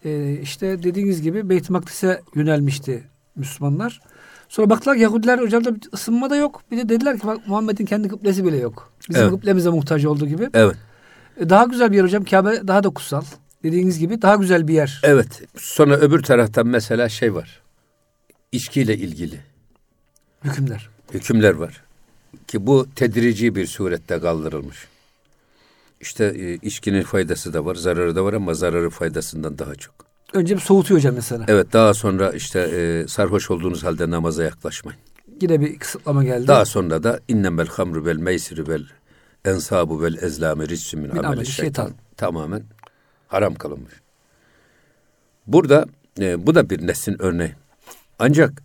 e, 0.04 0.38
işte 0.42 0.82
dediğiniz 0.82 1.22
gibi 1.22 1.48
Beyt-i 1.48 1.72
Makdis'e 1.72 2.20
yönelmişti 2.34 3.04
Müslümanlar. 3.36 4.00
Sonra 4.48 4.70
baktılar 4.70 4.96
Yahudiler 4.96 5.38
hocam 5.38 5.64
da 5.64 5.70
ısınma 5.94 6.30
da 6.30 6.36
yok. 6.36 6.62
Bir 6.70 6.76
de 6.76 6.88
dediler 6.88 7.18
ki 7.18 7.26
bak 7.26 7.38
Muhammed'in 7.46 7.86
kendi 7.86 8.08
kıblesi 8.08 8.44
bile 8.44 8.56
yok. 8.56 8.92
Bizim 9.08 9.22
evet. 9.22 9.32
kıblemize 9.32 9.70
muhtaç 9.70 10.04
olduğu 10.04 10.26
gibi. 10.26 10.48
Evet. 10.54 10.76
E, 11.40 11.50
daha 11.50 11.64
güzel 11.64 11.92
bir 11.92 11.96
yer 11.96 12.04
hocam. 12.04 12.24
Kabe 12.24 12.68
daha 12.68 12.84
da 12.84 12.90
kutsal. 12.90 13.22
Dediğiniz 13.64 13.98
gibi 13.98 14.22
daha 14.22 14.36
güzel 14.36 14.68
bir 14.68 14.74
yer. 14.74 15.00
Evet. 15.02 15.42
Sonra 15.56 15.96
öbür 15.96 16.22
taraftan 16.22 16.66
mesela 16.66 17.08
şey 17.08 17.34
var. 17.34 17.60
İçkiyle 18.52 18.96
ilgili. 18.96 19.40
Hükümler. 20.44 20.88
Hükümler 21.14 21.54
var. 21.54 21.82
Ki 22.48 22.66
bu 22.66 22.86
tedrici 22.96 23.54
bir 23.54 23.66
surette 23.66 24.20
kaldırılmış. 24.20 24.88
İşte 26.00 26.24
e, 26.24 26.54
içkinin 26.54 27.02
faydası 27.02 27.52
da 27.52 27.64
var, 27.64 27.74
zararı 27.74 28.16
da 28.16 28.24
var 28.24 28.32
ama 28.32 28.54
zararı 28.54 28.90
faydasından 28.90 29.58
daha 29.58 29.74
çok. 29.74 29.94
Önce 30.32 30.54
bir 30.54 30.60
soğutuyor 30.60 31.00
hocam 31.00 31.14
mesela. 31.14 31.44
Evet 31.48 31.72
daha 31.72 31.94
sonra 31.94 32.32
işte 32.32 32.60
e, 32.60 33.08
sarhoş 33.08 33.50
olduğunuz 33.50 33.84
halde 33.84 34.10
namaza 34.10 34.44
yaklaşmayın. 34.44 35.00
Yine 35.40 35.60
bir 35.60 35.78
kısıtlama 35.78 36.24
geldi. 36.24 36.46
Daha 36.46 36.64
sonra 36.64 37.02
da 37.02 37.20
innemel 37.28 37.66
hamru 37.66 38.04
vel 38.04 38.16
meysiri 38.16 38.68
vel 38.68 38.84
ensabu 39.44 40.02
vel 40.02 40.16
ezlami 40.22 40.68
rissü 40.68 40.96
min 40.96 41.10
ameli 41.10 41.46
şeytan. 41.46 41.92
Tamamen 42.16 42.62
haram 43.28 43.54
kılınmış. 43.54 43.94
Burada 45.46 45.86
e, 46.20 46.46
bu 46.46 46.54
da 46.54 46.70
bir 46.70 46.86
neslin 46.86 47.22
örneği. 47.22 47.54
Ancak 48.18 48.62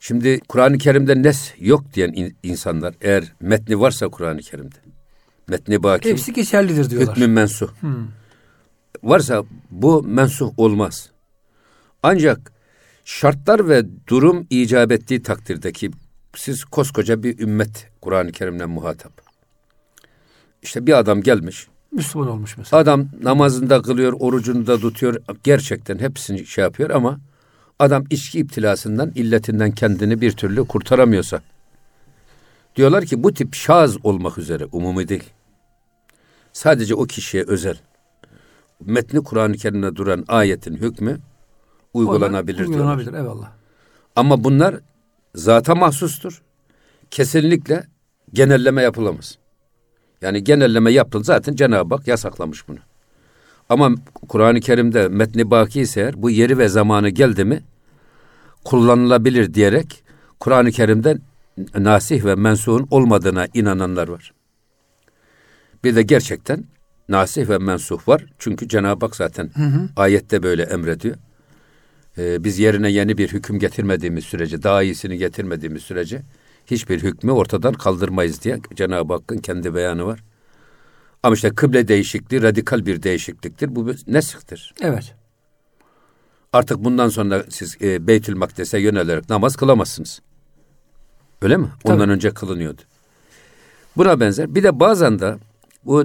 şimdi 0.00 0.40
Kur'an-ı 0.40 0.78
Kerim'de 0.78 1.22
nes 1.22 1.54
yok 1.58 1.84
diyen 1.94 2.12
in, 2.12 2.36
insanlar 2.42 2.94
eğer 3.00 3.32
metni 3.40 3.80
varsa 3.80 4.08
Kur'an-ı 4.08 4.40
Kerim'de 4.40 4.76
metni 5.48 5.82
baki. 5.82 6.10
Hepsi 6.10 6.32
geçerlidir 6.32 6.90
diyorlar. 6.90 7.16
Hükmü 7.16 7.26
mensuh. 7.26 7.68
Hmm. 7.80 8.08
Varsa 9.02 9.44
bu 9.70 10.02
mensuh 10.02 10.58
olmaz. 10.58 11.10
Ancak 12.02 12.52
şartlar 13.04 13.68
ve 13.68 13.82
durum 14.06 14.46
icap 14.50 14.92
ettiği 14.92 15.22
takdirdeki 15.22 15.90
siz 16.36 16.64
koskoca 16.64 17.22
bir 17.22 17.38
ümmet 17.38 17.90
Kur'an-ı 18.00 18.32
Kerim'le 18.32 18.66
muhatap. 18.66 19.12
İşte 20.62 20.86
bir 20.86 20.98
adam 20.98 21.22
gelmiş. 21.22 21.68
Müslüman 21.92 22.28
olmuş 22.28 22.58
mesela. 22.58 22.82
Adam 22.82 23.08
namazında 23.22 23.82
kılıyor, 23.82 24.12
orucunu 24.20 24.66
da 24.66 24.78
tutuyor. 24.78 25.22
Gerçekten 25.44 25.98
hepsini 25.98 26.46
şey 26.46 26.62
yapıyor 26.62 26.90
ama 26.90 27.20
adam 27.78 28.04
içki 28.10 28.38
iptilasından, 28.38 29.12
illetinden 29.14 29.70
kendini 29.70 30.20
bir 30.20 30.32
türlü 30.32 30.64
kurtaramıyorsa. 30.64 31.42
Diyorlar 32.76 33.04
ki 33.04 33.22
bu 33.22 33.34
tip 33.34 33.54
şaz 33.54 34.04
olmak 34.04 34.38
üzere 34.38 34.66
umumi 34.72 35.08
değil. 35.08 35.30
Sadece 36.52 36.94
o 36.94 37.04
kişiye 37.04 37.44
özel. 37.46 37.78
Metni 38.84 39.24
Kur'an-ı 39.24 39.54
Kerim'de 39.54 39.96
duran 39.96 40.24
ayetin 40.28 40.76
hükmü 40.76 41.18
uygulanabilir 41.94 42.58
diyorlar. 42.58 42.76
Uygulanabilir 42.76 43.12
eyvallah. 43.12 43.50
Ama 44.16 44.44
bunlar 44.44 44.76
zata 45.34 45.74
mahsustur. 45.74 46.42
Kesinlikle 47.10 47.86
genelleme 48.32 48.82
yapılamaz. 48.82 49.38
Yani 50.22 50.44
genelleme 50.44 50.92
yaptın 50.92 51.22
zaten 51.22 51.54
Cenab-ı 51.54 51.94
Hak 51.94 52.08
yasaklamış 52.08 52.68
bunu. 52.68 52.78
Ama 53.68 53.94
Kur'an-ı 54.28 54.60
Kerim'de 54.60 55.08
metni 55.08 55.50
baki 55.50 55.80
ise 55.80 56.00
eğer 56.00 56.22
bu 56.22 56.30
yeri 56.30 56.58
ve 56.58 56.68
zamanı 56.68 57.08
geldi 57.08 57.44
mi 57.44 57.62
kullanılabilir 58.64 59.54
diyerek 59.54 60.02
Kur'an-ı 60.40 60.70
Kerim'de 60.70 61.18
nasih 61.74 62.24
ve 62.24 62.34
mensuhun 62.34 62.88
olmadığına 62.90 63.46
inananlar 63.54 64.08
var. 64.08 64.32
Bir 65.84 65.96
de 65.96 66.02
gerçekten 66.02 66.64
nasih 67.08 67.48
ve 67.48 67.58
mensuh 67.58 68.08
var. 68.08 68.24
Çünkü 68.38 68.68
Cenab-ı 68.68 69.06
Hak 69.06 69.16
zaten 69.16 69.50
hı 69.54 69.62
hı. 69.62 69.88
ayette 69.96 70.42
böyle 70.42 70.62
emrediyor. 70.62 71.16
Ee, 72.18 72.44
biz 72.44 72.58
yerine 72.58 72.90
yeni 72.90 73.18
bir 73.18 73.32
hüküm 73.32 73.58
getirmediğimiz 73.58 74.24
sürece, 74.24 74.62
daha 74.62 74.82
iyisini 74.82 75.18
getirmediğimiz 75.18 75.82
sürece 75.82 76.22
hiçbir 76.70 77.02
hükmü 77.02 77.32
ortadan 77.32 77.72
kaldırmayız 77.72 78.42
diye 78.42 78.60
Cenab-ı 78.74 79.12
Hakk'ın 79.12 79.38
kendi 79.38 79.74
beyanı 79.74 80.06
var. 80.06 80.24
Ama 81.22 81.34
işte 81.34 81.50
kıble 81.50 81.88
değişikliği 81.88 82.42
radikal 82.42 82.86
bir 82.86 83.02
değişikliktir. 83.02 83.76
Bu 83.76 83.92
nesihtir. 84.06 84.74
Evet. 84.80 85.14
Artık 86.52 86.84
bundan 86.84 87.08
sonra 87.08 87.44
siz 87.48 87.76
e, 87.82 88.06
Beytül 88.06 88.36
Makdes'e 88.36 88.78
yönelerek 88.78 89.30
namaz 89.30 89.56
kılamazsınız. 89.56 90.20
Öyle 91.42 91.56
mi? 91.56 91.68
Tabii. 91.82 91.92
Ondan 91.92 92.08
önce 92.08 92.30
kılınıyordu. 92.30 92.82
Buna 93.96 94.20
benzer. 94.20 94.54
Bir 94.54 94.62
de 94.62 94.80
bazen 94.80 95.18
de 95.18 95.36
bu 95.84 96.04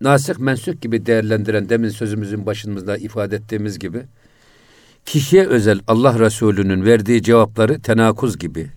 nasih 0.00 0.38
mensuk 0.38 0.82
gibi 0.82 1.06
değerlendiren 1.06 1.68
demin 1.68 1.88
sözümüzün 1.88 2.46
başımızda 2.46 2.96
ifade 2.96 3.36
ettiğimiz 3.36 3.78
gibi 3.78 4.02
kişiye 5.06 5.46
özel 5.46 5.80
Allah 5.86 6.18
Resulü'nün 6.18 6.84
verdiği 6.84 7.22
cevapları 7.22 7.82
tenakuz 7.82 8.38
gibi 8.38 8.70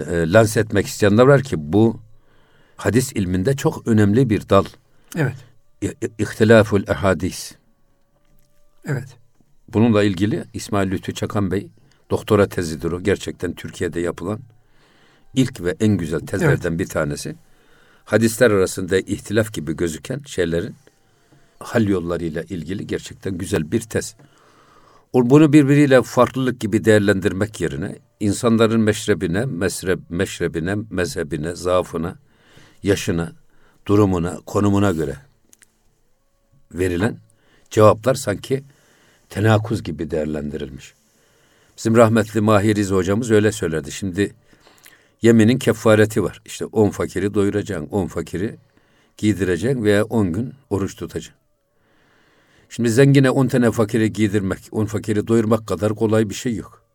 e, 0.00 0.32
lanse 0.32 0.60
etmek 0.60 0.86
isteyenler 0.86 1.24
var 1.24 1.42
ki 1.42 1.56
bu 1.58 2.00
hadis 2.76 3.12
ilminde 3.12 3.56
çok 3.56 3.88
önemli 3.88 4.30
bir 4.30 4.48
dal. 4.48 4.64
Evet. 5.16 5.36
İhtilaful 6.18 6.82
ehadis. 6.88 7.54
Evet. 8.86 9.16
Bununla 9.68 10.04
ilgili 10.04 10.44
İsmail 10.54 10.90
Lütfü 10.90 11.14
Çakan 11.14 11.50
Bey 11.50 11.68
doktora 12.10 12.48
tezidir 12.48 12.92
o. 12.92 13.02
Gerçekten 13.02 13.52
Türkiye'de 13.52 14.00
yapılan 14.00 14.40
ilk 15.34 15.60
ve 15.60 15.76
en 15.80 15.96
güzel 15.96 16.20
tezlerden 16.20 16.70
evet. 16.70 16.80
bir 16.80 16.86
tanesi. 16.86 17.34
Hadisler 18.04 18.50
arasında 18.50 18.98
ihtilaf 18.98 19.52
gibi 19.52 19.76
gözüken 19.76 20.20
şeylerin 20.26 20.74
hal 21.60 21.88
yollarıyla 21.88 22.42
ilgili 22.42 22.86
gerçekten 22.86 23.38
güzel 23.38 23.72
bir 23.72 23.80
tez. 23.80 24.16
Bunu 25.14 25.52
birbiriyle 25.52 26.02
farklılık 26.02 26.60
gibi 26.60 26.84
değerlendirmek 26.84 27.60
yerine 27.60 27.98
insanların 28.20 28.80
meşrebine, 28.80 29.44
mesreb, 29.44 29.98
meşrebine, 30.08 30.76
mezhebine, 30.90 31.54
zaafına, 31.54 32.18
yaşına, 32.82 33.32
durumuna, 33.86 34.40
konumuna 34.46 34.90
göre 34.90 35.16
verilen 36.72 37.18
cevaplar 37.70 38.14
sanki 38.14 38.64
tenakuz 39.28 39.82
gibi 39.82 40.10
değerlendirilmiş. 40.10 40.94
Bizim 41.76 41.96
rahmetli 41.96 42.40
Mahiriz 42.40 42.90
hocamız 42.90 43.30
öyle 43.30 43.52
söylerdi. 43.52 43.92
Şimdi 43.92 44.34
yeminin 45.22 45.58
kefareti 45.58 46.22
var. 46.22 46.42
İşte 46.44 46.64
on 46.64 46.90
fakiri 46.90 47.34
doyuracaksın, 47.34 47.88
on 47.90 48.06
fakiri 48.06 48.56
giydireceksin 49.16 49.84
veya 49.84 50.04
on 50.04 50.32
gün 50.32 50.54
oruç 50.70 50.96
tutacaksın. 50.96 51.34
Şimdi 52.68 52.90
zengine 52.90 53.30
on 53.30 53.48
tane 53.48 53.70
fakiri 53.70 54.12
giydirmek, 54.12 54.68
on 54.70 54.86
fakiri 54.86 55.26
doyurmak 55.26 55.66
kadar 55.66 55.94
kolay 55.94 56.30
bir 56.30 56.34
şey 56.34 56.54
yok. 56.54 56.85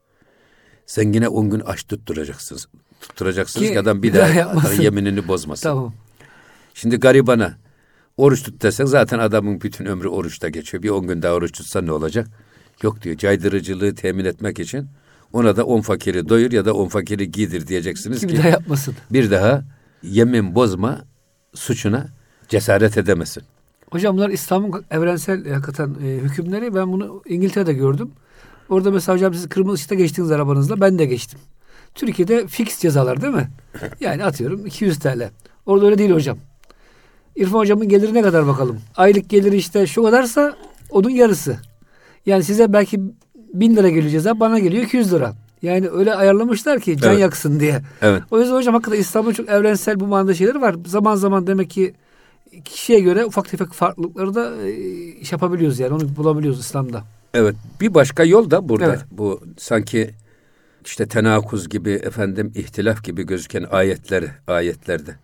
Zengine 0.88 1.28
on 1.28 1.50
gün 1.50 1.60
aç 1.60 1.84
tutturacaksınız. 1.84 2.68
tutturacaksınız 3.02 3.68
Ki 3.68 3.74
ki 3.74 3.80
adam 3.80 4.04
bir 4.04 4.14
daha 4.14 4.36
daha 4.36 4.74
yeminini 4.74 5.28
bozmasın. 5.28 5.64
Tamam. 5.64 5.94
Şimdi 6.74 6.96
garibana 6.98 7.58
oruç 8.18 8.44
tut 8.44 8.62
desen 8.64 8.86
zaten 8.86 9.20
adamın 9.20 9.62
bütün 9.62 9.86
ömrü 9.86 10.08
oruçta 10.08 10.50
geçiyor. 10.50 10.84
Bir 10.84 10.90
on 10.90 11.08
gün 11.08 11.22
daha 11.22 11.34
oruç 11.34 11.52
tutsa 11.52 11.82
ne 11.82 11.92
olacak? 11.92 12.28
Yok 12.84 13.02
diyor 13.02 13.18
caydırıcılığı 13.18 13.96
temin 13.96 14.26
etmek 14.26 14.60
için 14.60 14.88
ona 15.34 15.58
da 15.58 15.66
on 15.66 15.82
fakiri 15.82 16.30
doyur 16.30 16.52
ya 16.52 16.66
da 16.66 16.74
on 16.74 16.88
fakiri 16.88 17.32
giydir 17.32 17.68
diyeceksiniz 17.68 18.20
Ki 18.22 18.28
ki 18.28 18.34
bir 18.34 18.38
daha 18.40 18.48
yapmasın. 18.50 18.96
bir 19.12 19.32
daha 19.32 19.64
yemin 20.04 20.56
bozma 20.56 21.02
suçuna 21.54 22.08
cesaret 22.48 22.98
edemesin. 22.98 23.44
Hocam 23.92 24.18
bunlar 24.18 24.30
İslam'ın 24.30 24.86
evrensel 24.92 25.46
e, 25.46 25.54
hakikaten 25.54 25.96
e, 26.04 26.08
hükümleri. 26.08 26.76
Ben 26.76 26.92
bunu 26.92 27.22
İngiltere'de 27.28 27.74
gördüm. 27.74 28.12
Orada 28.72 28.92
mesela 28.92 29.16
hocam 29.16 29.34
siz 29.34 29.50
kırmızı 29.50 29.74
ışıkta 29.74 29.96
geçtiniz 29.96 30.32
arabanızla. 30.32 30.82
Ben 30.82 31.00
de 31.00 31.06
geçtim. 31.06 31.40
Türkiye'de 31.96 32.48
fix 32.48 32.80
cezalar 32.80 33.22
değil 33.22 33.34
mi? 33.34 33.50
Yani 34.00 34.24
atıyorum 34.24 34.66
200 34.66 35.00
TL. 35.00 35.30
Orada 35.66 35.86
öyle 35.86 35.98
değil 35.98 36.12
hocam. 36.12 36.38
İrfan 37.36 37.60
hocamın 37.60 37.90
geliri 37.90 38.14
ne 38.14 38.22
kadar 38.22 38.48
bakalım? 38.48 38.80
Aylık 38.96 39.30
geliri 39.30 39.56
işte 39.58 39.88
şu 39.88 40.04
kadarsa 40.04 40.56
onun 40.90 41.10
yarısı. 41.10 41.58
Yani 42.26 42.44
size 42.44 42.74
belki 42.74 43.00
1000 43.54 43.76
lira 43.76 43.90
geliyor 43.90 44.12
ceza 44.12 44.40
bana 44.40 44.60
geliyor 44.60 44.84
200 44.84 45.14
lira. 45.14 45.34
Yani 45.62 45.90
öyle 45.90 46.16
ayarlamışlar 46.16 46.80
ki 46.80 46.98
can 46.98 47.12
Evet. 47.12 47.22
yaksın 47.22 47.60
diye. 47.60 47.82
Evet. 48.02 48.24
O 48.32 48.40
yüzden 48.40 48.56
hocam 48.56 48.74
hakikaten 48.74 49.00
İslam'ın 49.00 49.34
çok 49.34 49.50
evrensel 49.50 50.00
bu 50.00 50.08
manada 50.08 50.34
şeyleri 50.34 50.62
var. 50.62 50.76
Zaman 50.86 51.16
zaman 51.16 51.48
demek 51.48 51.70
ki 51.70 51.94
kişiye 52.66 53.00
göre 53.00 53.26
ufak 53.26 53.50
tefek 53.50 53.74
farklılıkları 53.74 54.36
da 54.36 54.68
e, 54.68 54.72
iş 55.12 55.32
yapabiliyoruz 55.32 55.80
yani. 55.80 55.94
Onu 55.94 56.16
bulabiliyoruz 56.16 56.60
İslam'da. 56.60 57.04
Evet. 57.34 57.56
Bir 57.82 57.94
başka 57.94 58.24
yol 58.24 58.52
da 58.52 58.70
burada. 58.70 58.86
Evet. 58.86 59.00
Bu 59.12 59.44
sanki 59.58 60.12
işte 60.86 61.08
tenakuz 61.08 61.70
gibi 61.70 61.92
efendim 61.92 62.52
ihtilaf 62.56 63.04
gibi 63.04 63.26
gözüken 63.26 63.66
ayetleri 63.72 64.30
ayetlerde. 64.48 65.16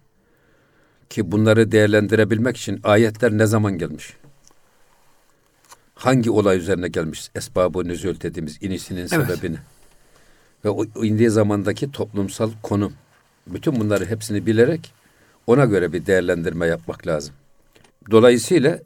Ki 1.10 1.32
bunları 1.32 1.72
değerlendirebilmek 1.72 2.58
için 2.58 2.80
ayetler 2.84 3.32
ne 3.32 3.46
zaman 3.46 3.78
gelmiş? 3.78 4.14
Hangi 5.96 6.32
olay 6.32 6.58
üzerine 6.58 6.88
gelmiş? 6.88 7.30
Esbabı 7.36 7.88
nüzül 7.88 8.22
dediğimiz 8.22 8.64
inişinin 8.64 9.08
Evet. 9.12 9.28
sebebini. 9.28 9.58
Ve 10.66 10.70
o 10.70 10.86
indiği 11.04 11.30
zamandaki 11.30 11.92
toplumsal 11.92 12.52
konum. 12.64 12.94
Bütün 13.48 13.80
bunları 13.80 14.06
hepsini 14.06 14.46
bilerek 14.46 14.94
ona 15.48 15.66
göre 15.66 15.94
bir 15.94 16.06
değerlendirme 16.06 16.68
yapmak 16.68 17.08
lazım. 17.08 17.36
Dolayısıyla 18.12 18.80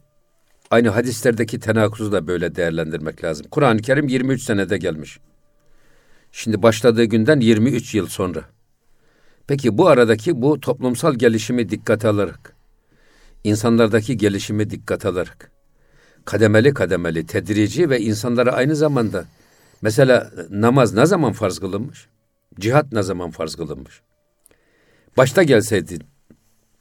Aynı 0.71 0.89
hadislerdeki 0.89 1.59
tenakuzu 1.59 2.11
da 2.11 2.27
böyle 2.27 2.55
değerlendirmek 2.55 3.23
lazım. 3.23 3.45
Kur'an-ı 3.51 3.81
Kerim 3.81 4.07
23 4.07 4.43
senede 4.43 4.77
gelmiş. 4.77 5.19
Şimdi 6.31 6.61
başladığı 6.63 7.03
günden 7.03 7.39
23 7.39 7.95
yıl 7.95 8.07
sonra. 8.07 8.43
Peki 9.47 9.77
bu 9.77 9.87
aradaki 9.87 10.41
bu 10.41 10.59
toplumsal 10.59 11.13
gelişimi 11.15 11.69
dikkate 11.69 12.07
alarak, 12.07 12.55
insanlardaki 13.43 14.17
gelişimi 14.17 14.69
dikkate 14.69 15.07
alarak, 15.07 15.51
kademeli 16.25 16.73
kademeli, 16.73 17.25
tedrici 17.25 17.89
ve 17.89 17.99
insanlara 17.99 18.51
aynı 18.51 18.75
zamanda 18.75 19.25
mesela 19.81 20.31
namaz 20.49 20.93
ne 20.93 21.05
zaman 21.05 21.33
farz 21.33 21.59
kılınmış? 21.59 22.07
Cihat 22.59 22.91
ne 22.91 23.03
zaman 23.03 23.31
farz 23.31 23.55
kılınmış? 23.55 24.01
Başta 25.17 25.43
gelseydi 25.43 25.99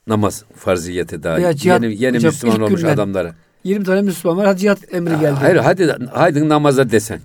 namaz 0.07 0.45
farziyeti 0.55 1.23
daha 1.23 1.39
yeni, 1.83 2.03
yeni 2.03 2.17
hocam 2.17 2.31
Müslüman 2.33 2.61
olmuş 2.61 2.81
günden- 2.81 2.95
adamlara. 2.95 3.35
20 3.65 3.85
tane 3.85 4.03
Müslüman 4.03 4.39
var. 4.39 4.47
Hadi 4.47 4.61
cihat 4.61 4.95
emri 4.95 5.21
geldi. 5.21 5.37
Hayır 5.41 5.57
hadi 5.57 5.93
haydi 6.13 6.49
namaza 6.49 6.91
desen. 6.91 7.21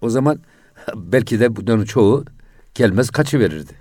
O 0.00 0.10
zaman 0.10 0.38
belki 0.94 1.40
de 1.40 1.56
bunların 1.56 1.84
çoğu 1.84 2.24
gelmez 2.74 3.10
kaçı 3.10 3.38
verirdi. 3.40 3.72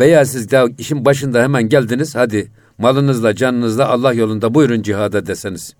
Veya 0.00 0.24
siz 0.24 0.50
daha 0.50 0.64
işin 0.78 1.04
başında 1.04 1.42
hemen 1.42 1.68
geldiniz 1.68 2.14
hadi 2.14 2.50
malınızla 2.78 3.34
canınızla 3.34 3.88
Allah 3.88 4.12
yolunda 4.12 4.54
buyurun 4.54 4.82
cihada 4.82 5.26
deseniz. 5.26 5.74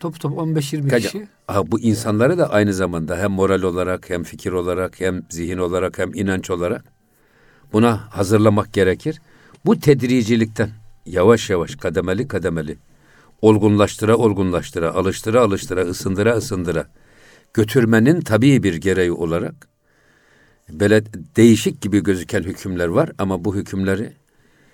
Top 0.00 0.20
top 0.20 0.32
15-20 0.38 0.88
Kaç- 0.88 1.02
kişi. 1.02 1.28
Ha, 1.46 1.62
bu 1.72 1.80
insanları 1.80 2.38
da 2.38 2.50
aynı 2.50 2.74
zamanda 2.74 3.18
hem 3.18 3.30
moral 3.30 3.62
olarak 3.62 4.10
hem 4.10 4.22
fikir 4.22 4.52
olarak 4.52 5.00
hem 5.00 5.22
zihin 5.30 5.58
olarak 5.58 5.98
hem 5.98 6.14
inanç 6.14 6.50
olarak 6.50 6.84
buna 7.72 7.96
hazırlamak 8.16 8.72
gerekir. 8.72 9.20
Bu 9.66 9.80
tedricilikten 9.80 10.70
yavaş 11.06 11.50
yavaş 11.50 11.76
kademeli 11.76 12.28
kademeli 12.28 12.76
olgunlaştıra 13.42 14.16
olgunlaştıra 14.16 14.94
alıştıra 14.94 15.40
alıştıra 15.40 15.80
ısındıra 15.80 16.36
ısındıra 16.36 16.88
götürmenin 17.54 18.20
tabii 18.20 18.62
bir 18.62 18.74
gereği 18.74 19.12
olarak 19.12 19.68
böyle 20.70 21.04
değişik 21.36 21.80
gibi 21.80 22.02
gözüken 22.02 22.42
hükümler 22.42 22.86
var 22.86 23.10
ama 23.18 23.44
bu 23.44 23.56
hükümleri 23.56 24.12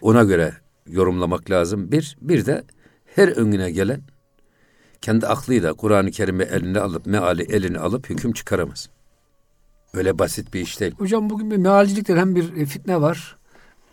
ona 0.01 0.23
göre 0.23 0.55
yorumlamak 0.87 1.51
lazım. 1.51 1.93
Bir, 1.93 2.17
bir 2.21 2.47
de 2.47 2.65
her 3.05 3.29
önüne 3.29 3.71
gelen 3.71 4.01
kendi 5.01 5.27
aklıyla 5.27 5.73
Kur'an-ı 5.73 6.11
Kerim'i 6.11 6.43
eline 6.43 6.81
alıp 6.81 7.07
meali 7.07 7.43
eline 7.43 7.79
alıp 7.79 8.11
hüküm 8.11 8.33
çıkaramaz. 8.33 8.89
Öyle 9.95 10.19
basit 10.19 10.55
bir 10.55 10.61
iş 10.61 10.81
değil. 10.81 10.95
Hocam 10.99 11.31
bugün 11.31 11.51
bir 11.51 11.57
mealcilikte 11.57 12.17
hem 12.17 12.37
bir 12.37 12.67
fitne 12.67 13.01
var. 13.01 13.37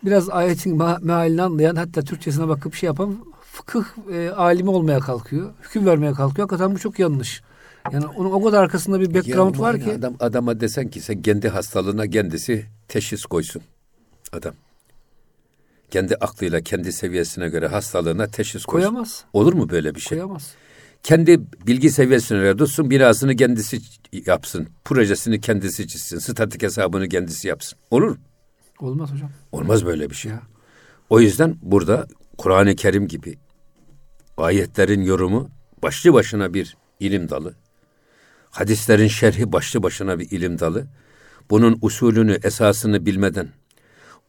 Biraz 0.04 0.30
ayetin 0.30 0.76
mealini 1.02 1.42
anlayan 1.42 1.76
hatta 1.76 2.02
Türkçesine 2.02 2.48
bakıp 2.48 2.74
şey 2.74 2.86
yapan 2.86 3.18
fıkıh 3.56 3.84
e, 4.12 4.30
alimi 4.30 4.70
olmaya 4.70 5.00
kalkıyor. 5.00 5.52
Hüküm 5.62 5.86
vermeye 5.86 6.12
kalkıyor. 6.12 6.48
Hakikaten 6.48 6.74
bu 6.74 6.78
çok 6.78 6.98
yanlış. 6.98 7.42
Yani 7.92 8.06
onun 8.06 8.30
o 8.30 8.44
kadar 8.44 8.62
arkasında 8.62 9.00
bir 9.00 9.14
background 9.14 9.54
Ya 9.54 9.60
var 9.60 9.80
ki. 9.80 9.92
Adam, 9.92 10.14
adama 10.20 10.60
desen 10.60 10.88
ki 10.88 11.00
sen 11.00 11.22
kendi 11.22 11.48
hastalığına 11.48 12.06
kendisi 12.06 12.66
teşhis 12.88 13.24
koysun. 13.24 13.62
Adam. 14.32 14.54
Kendi 15.90 16.14
aklıyla, 16.14 16.60
kendi 16.60 16.92
seviyesine 16.92 17.48
göre 17.48 17.66
hastalığına 17.66 18.26
teşhis 18.26 18.64
koysun. 18.64 18.88
Koyamaz. 18.88 19.24
Olur 19.32 19.52
mu 19.52 19.68
böyle 19.68 19.94
bir 19.94 20.00
şey? 20.00 20.18
Koyamaz. 20.18 20.54
Kendi 21.02 21.40
bilgi 21.66 21.90
seviyesine 21.90 22.38
göre 22.38 22.56
tutsun, 22.56 22.90
binasını 22.90 23.36
kendisi 23.36 23.80
yapsın. 24.26 24.68
Projesini 24.84 25.40
kendisi 25.40 25.88
çizsin. 25.88 26.18
Statik 26.18 26.62
hesabını 26.62 27.08
kendisi 27.08 27.48
yapsın. 27.48 27.78
Olur 27.90 28.08
mu? 28.08 28.16
Olmaz 28.80 29.12
hocam. 29.12 29.30
Olmaz 29.52 29.86
böyle 29.86 30.10
bir 30.10 30.14
şey. 30.14 30.32
Ya. 30.32 30.42
O 31.10 31.20
yüzden 31.20 31.56
burada 31.62 32.06
Kur'an-ı 32.38 32.76
Kerim 32.76 33.08
gibi 33.08 33.38
ayetlerin 34.36 35.02
yorumu 35.02 35.50
başlı 35.82 36.12
başına 36.12 36.54
bir 36.54 36.76
ilim 37.00 37.28
dalı. 37.28 37.54
Hadislerin 38.50 39.08
şerhi 39.08 39.52
başlı 39.52 39.82
başına 39.82 40.18
bir 40.18 40.30
ilim 40.30 40.58
dalı. 40.58 40.86
Bunun 41.50 41.78
usulünü, 41.82 42.38
esasını 42.42 43.06
bilmeden, 43.06 43.48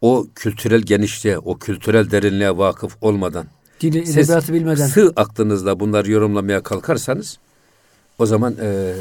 o 0.02 0.28
kültürel 0.36 0.82
genişliğe, 0.82 1.38
o 1.38 1.58
kültürel 1.58 2.12
derinliğe 2.12 2.58
vakıf 2.58 2.98
olmadan, 3.02 3.46
Dini, 3.82 4.06
siz 4.06 4.30
bilmeden. 4.30 4.88
sığ 4.88 5.14
aklınızla 5.16 5.80
bunları 5.80 6.12
yorumlamaya 6.12 6.64
kalkarsanız, 6.64 7.38
o 8.20 8.26
zaman 8.26 8.56
eee 8.62 8.94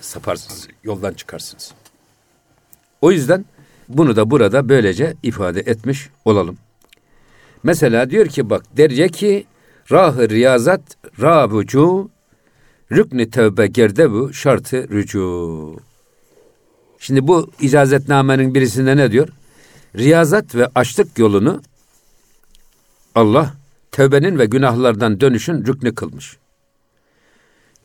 saparsınız, 0.00 0.68
yoldan 0.84 1.12
çıkarsınız. 1.14 1.72
O 3.00 3.12
yüzden 3.12 3.44
bunu 3.88 4.16
da 4.16 4.30
burada 4.30 4.68
böylece 4.68 5.16
ifade 5.22 5.60
etmiş 5.60 6.08
olalım. 6.24 6.58
Mesela 7.62 8.10
diyor 8.10 8.26
ki 8.26 8.50
bak 8.50 8.62
derece 8.76 9.08
ki 9.08 9.46
rahı 9.92 10.28
riyazat 10.28 10.80
rabucu 11.20 12.10
rükni 12.92 13.30
tevbe 13.30 13.66
gerdebu 13.66 14.32
şartı 14.32 14.88
rücu. 14.88 15.80
Şimdi 16.98 17.28
bu 17.28 17.50
icazetnamenin 17.60 18.54
birisinde 18.54 18.96
ne 18.96 19.12
diyor? 19.12 19.28
Riyazat 19.96 20.54
ve 20.54 20.68
açlık 20.74 21.18
yolunu 21.18 21.62
Allah 23.14 23.54
tevbenin 23.92 24.38
ve 24.38 24.46
günahlardan 24.46 25.20
dönüşün 25.20 25.66
rüknü 25.66 25.94
kılmış. 25.94 26.36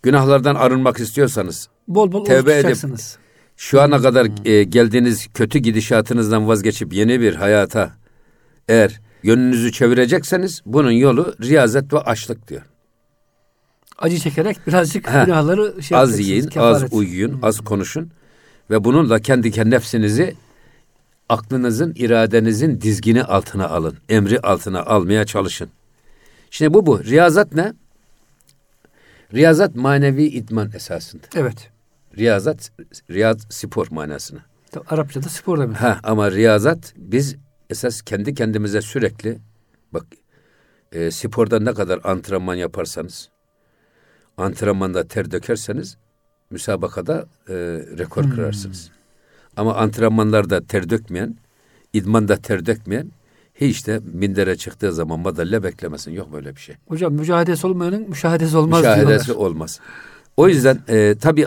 Günahlardan 0.04 0.56
arınmak 0.56 1.00
istiyorsanız 1.00 1.70
Bol 1.88 2.12
bol 2.12 2.26
Tevbe 2.26 2.54
edip- 2.60 3.18
şu 3.58 3.82
ana 3.82 4.02
kadar 4.02 4.28
e, 4.46 4.64
geldiğiniz 4.64 5.28
kötü 5.34 5.60
gidişatınızdan 5.60 6.48
vazgeçip 6.48 6.94
yeni 6.94 7.22
bir 7.22 7.36
hayata 7.36 7.94
eğer 8.68 9.02
yönünüzü 9.26 9.72
çevirecekseniz 9.72 10.62
bunun 10.66 10.92
yolu 10.92 11.36
riyazet 11.42 11.94
ve 11.94 12.00
açlık 12.00 12.48
diyor. 12.48 12.62
Acı 13.98 14.20
çekerek 14.20 14.68
birazcık 14.68 15.08
Ha. 15.14 15.24
günahları 15.24 15.84
şey 15.84 15.98
az 15.98 16.20
yiyin, 16.20 16.50
az 16.56 16.94
uyuyun, 16.94 17.40
az 17.42 17.60
konuşun 17.60 18.12
ve 18.70 18.84
bununla 18.84 19.20
kendi 19.20 19.52
kendi 19.52 19.76
nefsinizi 19.76 20.36
aklınızın, 21.30 21.94
iradenizin 21.96 22.82
dizgini 22.82 23.24
altına 23.24 23.68
alın. 23.70 23.98
Emri 24.10 24.40
altına 24.40 24.84
almaya 24.84 25.26
çalışın. 25.26 25.70
Şimdi 26.50 26.74
bu 26.74 26.86
bu. 26.86 27.04
Riyazat 27.04 27.54
ne? 27.54 27.74
Riyazat 29.34 29.76
manevi 29.76 30.24
idman 30.24 30.72
esasında. 30.76 31.24
Evet. 31.36 31.70
Riyazat, 32.18 32.72
riyaz 33.12 33.38
spor 33.50 33.88
manasına. 33.92 34.40
Arapçada 34.88 35.30
spor 35.30 35.60
demek. 35.60 35.78
Ha 35.78 36.00
ama 36.04 36.32
riyazat 36.32 36.94
biz 36.98 37.36
esas 37.70 38.02
kendi 38.02 38.34
kendimize 38.34 38.82
sürekli 38.82 39.38
bak 39.94 40.06
e, 40.92 41.12
sporda 41.12 41.60
ne 41.60 41.74
kadar 41.74 42.00
antrenman 42.04 42.56
yaparsanız 42.56 43.30
antrenmanda 44.38 45.08
ter 45.08 45.32
dökerseniz 45.32 45.98
müsabakada 46.50 47.26
e, 47.50 47.54
rekor 47.98 48.30
kırarsınız. 48.32 48.92
Ama 49.58 49.76
antrenmanlarda 49.76 50.66
ter 50.66 50.90
dökmeyen 50.90 51.38
idmanda 51.94 52.36
ter 52.38 52.66
dökmeyen 52.66 53.12
hiç 53.56 53.88
de 53.88 54.00
mindere 54.14 54.56
çıktığı 54.56 54.94
zaman 54.94 55.20
madalya 55.20 55.64
beklemesin. 55.64 56.12
Yok 56.12 56.34
böyle 56.34 56.56
bir 56.56 56.60
şey. 56.62 56.76
Hocam 56.88 57.14
mücadelesi 57.14 57.68
olmayanın 57.68 58.10
müşahedesi 58.10 58.58
olmaz 58.58 58.80
Müşahedesi 58.80 59.26
diyorlar. 59.28 59.46
olmaz. 59.46 59.80
O 60.38 60.48
yüzden 60.48 60.80
e, 60.88 61.16
tabii 61.22 61.46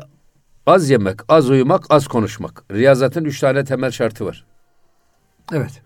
az 0.66 0.91
yemek, 0.91 1.21
az 1.29 1.51
uyumak, 1.51 1.85
az 1.91 2.07
konuşmak. 2.09 2.64
Riyazatın 2.73 3.25
üç 3.25 3.41
tane 3.41 3.64
temel 3.64 3.91
şartı 3.91 4.25
var. 4.27 4.45
Evet. 5.53 5.83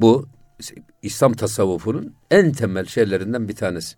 Bu 0.00 0.28
İslam 1.02 1.32
tasavvufunun 1.32 2.14
en 2.30 2.52
temel 2.52 2.84
şeylerinden 2.86 3.48
bir 3.48 3.56
tanesi. 3.56 3.96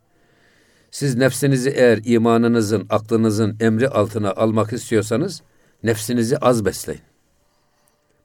Siz 0.90 1.16
nefsinizi 1.16 1.70
eğer 1.70 2.00
imanınızın, 2.04 2.86
aklınızın 2.90 3.56
emri 3.60 3.88
altına 3.88 4.32
almak 4.32 4.72
istiyorsanız 4.72 5.42
nefsinizi 5.82 6.38
az 6.38 6.64
besleyin. 6.64 7.02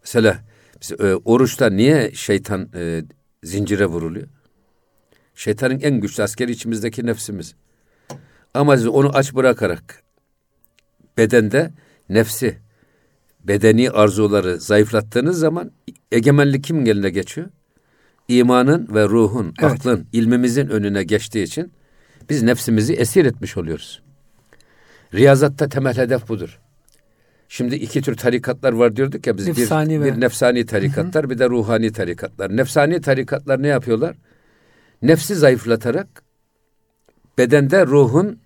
Mesela 0.03 0.39
biz, 0.81 0.91
e, 0.91 1.15
oruçta 1.15 1.69
niye 1.69 2.11
şeytan 2.11 2.69
e, 2.75 3.03
zincire 3.43 3.85
vuruluyor? 3.85 4.27
Şeytanın 5.35 5.79
en 5.79 5.99
güçlü 5.99 6.23
askeri 6.23 6.51
içimizdeki 6.51 7.05
nefsimiz. 7.05 7.55
Ama 8.53 8.77
siz 8.77 8.87
onu 8.87 9.09
aç 9.13 9.35
bırakarak 9.35 10.03
bedende 11.17 11.71
nefsi, 12.09 12.57
bedeni 13.43 13.89
arzuları 13.89 14.59
zayıflattığınız 14.59 15.39
zaman 15.39 15.71
egemenlik 16.11 16.63
kim 16.63 16.87
eline 16.87 17.09
geçiyor? 17.09 17.49
İmanın 18.39 18.87
ve 18.93 19.03
ruhun, 19.07 19.53
Evet. 19.61 19.71
aklın, 19.71 20.07
ilmimizin 20.13 20.67
önüne 20.67 21.03
geçtiği 21.03 21.43
için 21.43 21.71
biz 22.29 22.43
nefsimizi 22.43 22.93
esir 22.93 23.25
etmiş 23.25 23.57
oluyoruz. 23.57 24.01
Riyazatta 25.13 25.69
temel 25.69 25.97
hedef 25.97 26.29
budur. 26.29 26.59
Şimdi 27.49 27.75
iki 27.75 28.01
tür 28.01 28.17
tarikatlar 28.17 28.73
var 28.73 28.95
diyorduk 28.95 29.27
ya 29.27 29.37
biz 29.37 29.47
Nefsani 29.47 29.99
bir, 29.99 30.05
ve- 30.05 30.15
bir 30.15 30.21
nefsani 30.21 30.65
tarikatlar 30.65 31.29
bir 31.29 31.39
de 31.39 31.49
ruhani 31.49 31.91
tarikatlar. 31.91 32.57
Nefsani 32.57 33.01
tarikatlar 33.01 33.61
ne 33.63 33.67
yapıyorlar? 33.67 34.15
Nefsi 35.01 35.35
zayıflatarak 35.35 36.07
bedende 37.37 37.85
ruhun 37.85 38.39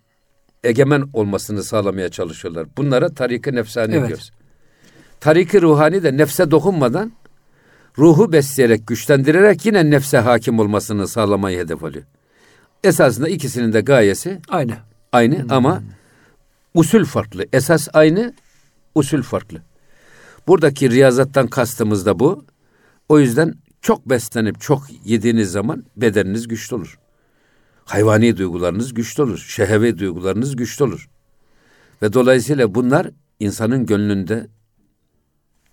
egemen 0.63 1.03
olmasını 1.13 1.63
sağlamaya 1.63 2.09
çalışıyorlar. 2.09 2.67
Bunlara 2.77 3.09
tarik-i 3.09 3.55
nefsani 3.55 3.95
Evet. 3.95 4.07
diyoruz. 4.07 4.31
Tarik-i 5.19 5.61
ruhani 5.61 6.03
de 6.03 6.17
nefse 6.17 6.51
dokunmadan 6.51 7.11
ruhu 7.97 8.31
besleyerek, 8.31 8.87
güçlendirerek 8.87 9.65
yine 9.65 9.89
nefse 9.89 10.17
hakim 10.17 10.59
olmasını 10.59 11.07
sağlamayı 11.07 11.59
hedef 11.59 11.83
alıyor. 11.83 12.03
Esasında 12.83 13.29
ikisinin 13.29 13.73
de 13.73 13.81
gayesi 13.81 14.41
Aynı. 14.49 14.73
aynı 15.11 15.45
ama 15.49 15.83
usul 16.73 17.05
farklı. 17.05 17.45
Esas 17.53 17.87
aynı, 17.93 18.33
usul 18.95 19.21
farklı. 19.21 19.61
Buradaki 20.47 20.89
riyazattan 20.89 21.47
kastımız 21.47 22.05
da 22.05 22.19
bu. 22.19 22.45
O 23.09 23.19
yüzden 23.19 23.53
çok 23.81 24.09
beslenip 24.09 24.61
çok 24.61 24.83
yediğiniz 25.05 25.51
zaman 25.51 25.85
bedeniniz 25.97 26.47
güçlü 26.47 26.75
olur. 26.75 26.99
Hayvani 27.85 28.37
duygularınız 28.37 28.93
güçlü 28.93 29.23
olur. 29.23 29.37
Şehevi 29.37 29.99
duygularınız 29.99 30.55
güçlü 30.55 30.85
olur. 30.85 31.09
Ve 32.01 32.13
dolayısıyla 32.13 32.75
bunlar 32.75 33.07
insanın 33.39 33.85
gönlünde 33.85 34.47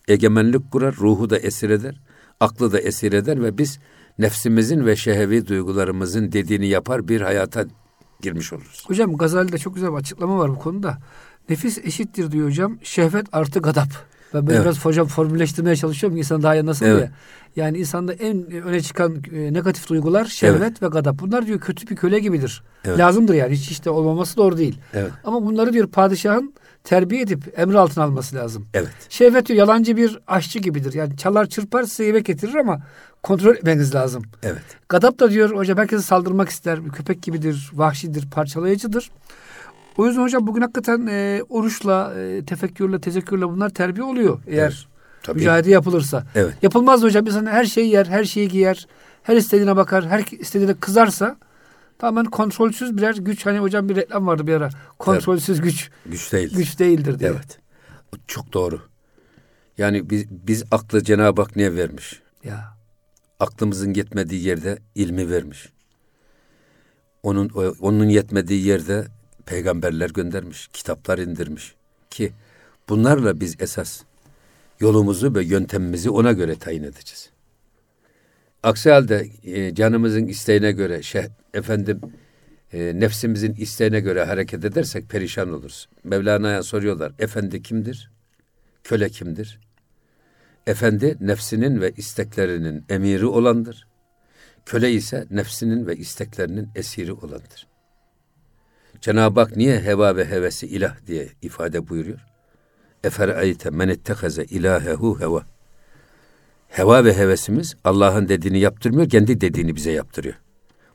egemenlik 0.08 0.70
kurar, 0.72 0.94
ruhu 0.96 1.30
da 1.30 1.38
esir 1.38 1.70
eder, 1.70 2.00
aklı 2.42 2.72
da 2.72 2.80
esir 2.80 3.12
eder 3.12 3.42
ve 3.42 3.58
biz 3.58 3.78
nefsimizin 4.18 4.86
ve 4.86 4.96
şehevi 4.96 5.46
duygularımızın 5.46 6.32
dediğini 6.32 6.66
yapar 6.66 7.08
bir 7.08 7.20
hayata 7.20 7.64
girmiş 8.20 8.52
oluruz. 8.52 8.84
Hocam 8.86 9.16
Gazali'de 9.16 9.58
çok 9.58 9.74
güzel 9.74 9.90
bir 9.90 9.96
açıklama 9.96 10.38
var 10.38 10.50
bu 10.50 10.58
konuda. 10.58 10.98
Nefis 11.48 11.78
eşittir 11.78 12.30
diyor 12.32 12.46
hocam. 12.48 12.78
Şehvet 12.82 13.26
artı 13.32 13.60
gadap. 13.60 13.88
Ben 14.34 14.46
böyle 14.46 14.56
Evet. 14.56 14.66
biraz 14.66 14.84
hocam 14.84 15.06
formülleştirmeye 15.06 15.76
çalışıyorum 15.76 16.18
insan 16.18 16.42
daha 16.42 16.56
iyi 16.56 16.60
anlasın 16.60 16.86
Evet. 16.86 16.98
diye. 16.98 17.10
Yani 17.56 17.78
insanda 17.78 18.12
en 18.12 18.50
öne 18.50 18.80
çıkan 18.80 19.22
e, 19.32 19.52
negatif 19.52 19.88
duygular 19.88 20.24
şehvet 20.24 20.82
ve 20.82 20.86
gadap. 20.86 21.18
Bunlar 21.20 21.46
diyor 21.46 21.60
kötü 21.60 21.86
bir 21.88 21.96
köle 21.96 22.18
gibidir. 22.18 22.62
Evet. 22.84 22.98
Lazımdır 22.98 23.34
yani. 23.34 23.52
Hiç 23.54 23.70
işte 23.70 23.90
olmaması 23.90 24.36
doğru 24.36 24.58
değil. 24.58 24.78
Evet. 24.94 25.10
Ama 25.24 25.42
bunları 25.46 25.72
diyor 25.72 25.88
padişahın 25.88 26.54
terbiye 26.84 27.22
edip 27.22 27.58
emri 27.58 27.78
altına 27.78 28.04
alması 28.04 28.36
lazım. 28.36 28.66
Evet. 28.74 28.90
Şehvet 29.08 29.46
diyor 29.46 29.58
yalancı 29.58 29.96
bir 29.96 30.18
aşçı 30.26 30.58
gibidir. 30.58 30.92
Yani 30.92 31.16
çalar 31.16 31.46
çırpar 31.46 31.82
size 31.82 32.04
yemek 32.04 32.24
getirir 32.26 32.54
ama 32.54 32.80
kontrol 33.22 33.54
etmeniz 33.54 33.94
lazım. 33.94 34.22
Evet. 34.42 34.62
Gadap 34.88 35.18
da 35.18 35.30
diyor 35.30 35.50
hocam 35.56 35.78
herkese 35.78 36.02
saldırmak 36.02 36.48
ister. 36.48 36.84
Bir 36.84 36.90
köpek 36.90 37.22
gibidir, 37.22 37.70
vahşidir, 37.74 38.30
parçalayıcıdır. 38.30 39.10
O 39.96 40.06
yüzden 40.06 40.22
hocam 40.22 40.46
bugün 40.46 40.60
hakikaten 40.62 41.06
e, 41.10 41.42
oruçla, 41.48 42.14
e, 42.20 42.44
tefekkürle, 42.44 43.00
tezekkürle 43.00 43.48
bunlar 43.48 43.70
terbiye 43.70 44.04
oluyor. 44.04 44.40
Eğer 44.46 44.62
Evet, 44.62 44.74
tabii. 45.22 45.38
mücadele 45.38 45.72
yapılırsa. 45.72 46.24
Evet. 46.34 46.52
Yapılmaz 46.62 47.02
hocam 47.02 47.26
insan 47.26 47.46
her 47.46 47.64
şeyi 47.64 47.90
yer, 47.90 48.06
her 48.06 48.24
şeyi 48.24 48.48
giyer, 48.48 48.86
her 49.22 49.36
istediğine 49.36 49.76
bakar, 49.76 50.06
her 50.08 50.24
istediğine 50.38 50.74
kızarsa 50.74 51.36
tamamen 52.02 52.30
kontrolsüz 52.30 52.96
birer 52.96 53.14
güç. 53.14 53.46
Hani 53.46 53.58
hocam 53.58 53.88
bir 53.88 53.96
reklam 53.96 54.26
vardı 54.26 54.46
bir 54.46 54.52
ara. 54.52 54.70
Kontrolsüz 54.98 55.60
güç, 55.60 55.90
Güç 56.06 56.32
değil. 56.32 56.56
güç 56.56 56.78
değildir 56.78 57.18
diye. 57.18 57.30
Evet. 57.30 57.58
Çok 58.26 58.52
doğru. 58.52 58.80
Yani 59.78 60.10
biz, 60.10 60.30
biz 60.30 60.64
aklı 60.70 61.04
Cenab-ı 61.04 61.42
Hak 61.42 61.56
niye 61.56 61.76
vermiş? 61.76 62.22
Ya. 62.44 62.76
Aklımızın 63.40 63.94
yetmediği 63.94 64.44
yerde 64.44 64.78
ilmi 64.94 65.30
vermiş. 65.30 65.68
Onun 67.22 67.48
onun 67.80 68.08
yetmediği 68.08 68.66
yerde 68.66 69.06
peygamberler 69.46 70.10
göndermiş, 70.10 70.68
kitaplar 70.72 71.18
indirmiş 71.18 71.74
ki 72.10 72.32
bunlarla 72.88 73.40
biz 73.40 73.56
esas 73.60 74.02
yolumuzu 74.80 75.34
ve 75.34 75.44
yöntemimizi 75.44 76.10
ona 76.10 76.32
göre 76.32 76.56
tayin 76.58 76.82
edeceğiz. 76.82 77.30
Aksi 78.62 78.90
halde 78.90 79.28
e, 79.44 79.74
canımızın 79.74 80.26
isteğine 80.26 80.72
göre 80.72 81.02
şey, 81.02 81.26
efendim 81.54 82.00
e, 82.72 83.00
nefsimizin 83.00 83.54
isteğine 83.54 84.00
göre 84.00 84.24
hareket 84.24 84.64
edersek 84.64 85.08
perişan 85.10 85.52
oluruz. 85.52 85.88
Mevlana'ya 86.04 86.62
soruyorlar. 86.62 87.12
Efendi 87.18 87.62
kimdir? 87.62 88.10
Köle 88.84 89.08
kimdir? 89.08 89.60
Efendi 90.66 91.16
nefsinin 91.20 91.80
ve 91.80 91.92
isteklerinin 91.96 92.84
emiri 92.88 93.26
olandır. 93.26 93.86
Köle 94.66 94.92
ise 94.92 95.26
nefsinin 95.30 95.86
ve 95.86 95.96
isteklerinin 95.96 96.68
esiri 96.74 97.12
olandır. 97.12 97.66
Cenab-ı 99.00 99.40
Hak 99.40 99.56
niye 99.56 99.80
heva 99.80 100.16
ve 100.16 100.24
hevesi 100.30 100.66
ilah 100.66 101.06
diye 101.06 101.28
ifade 101.42 101.88
buyuruyor? 101.88 102.26
Eferayte 103.04 103.70
men 103.70 103.88
ettehaze 103.88 104.44
ilahehu 104.44 105.20
heva. 105.20 105.46
Heva 106.72 107.04
ve 107.04 107.16
hevesimiz 107.16 107.74
Allah'ın 107.84 108.28
dediğini 108.28 108.58
yaptırmıyor, 108.58 109.08
kendi 109.08 109.40
dediğini 109.40 109.76
bize 109.76 109.90
yaptırıyor. 109.90 110.34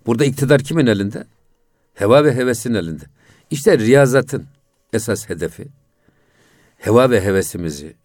Burada 0.05 0.25
iktidar 0.25 0.61
kimin 0.61 0.87
elinde? 0.87 1.23
Heva 1.93 2.23
ve 2.23 2.35
hevesin 2.35 2.73
elinde. 2.73 3.03
İşte 3.51 3.79
riyazatın 3.79 4.45
esas 4.93 5.29
hedefi 5.29 5.67
heva 6.77 7.09
ve 7.09 7.23
hevesimizi 7.23 7.95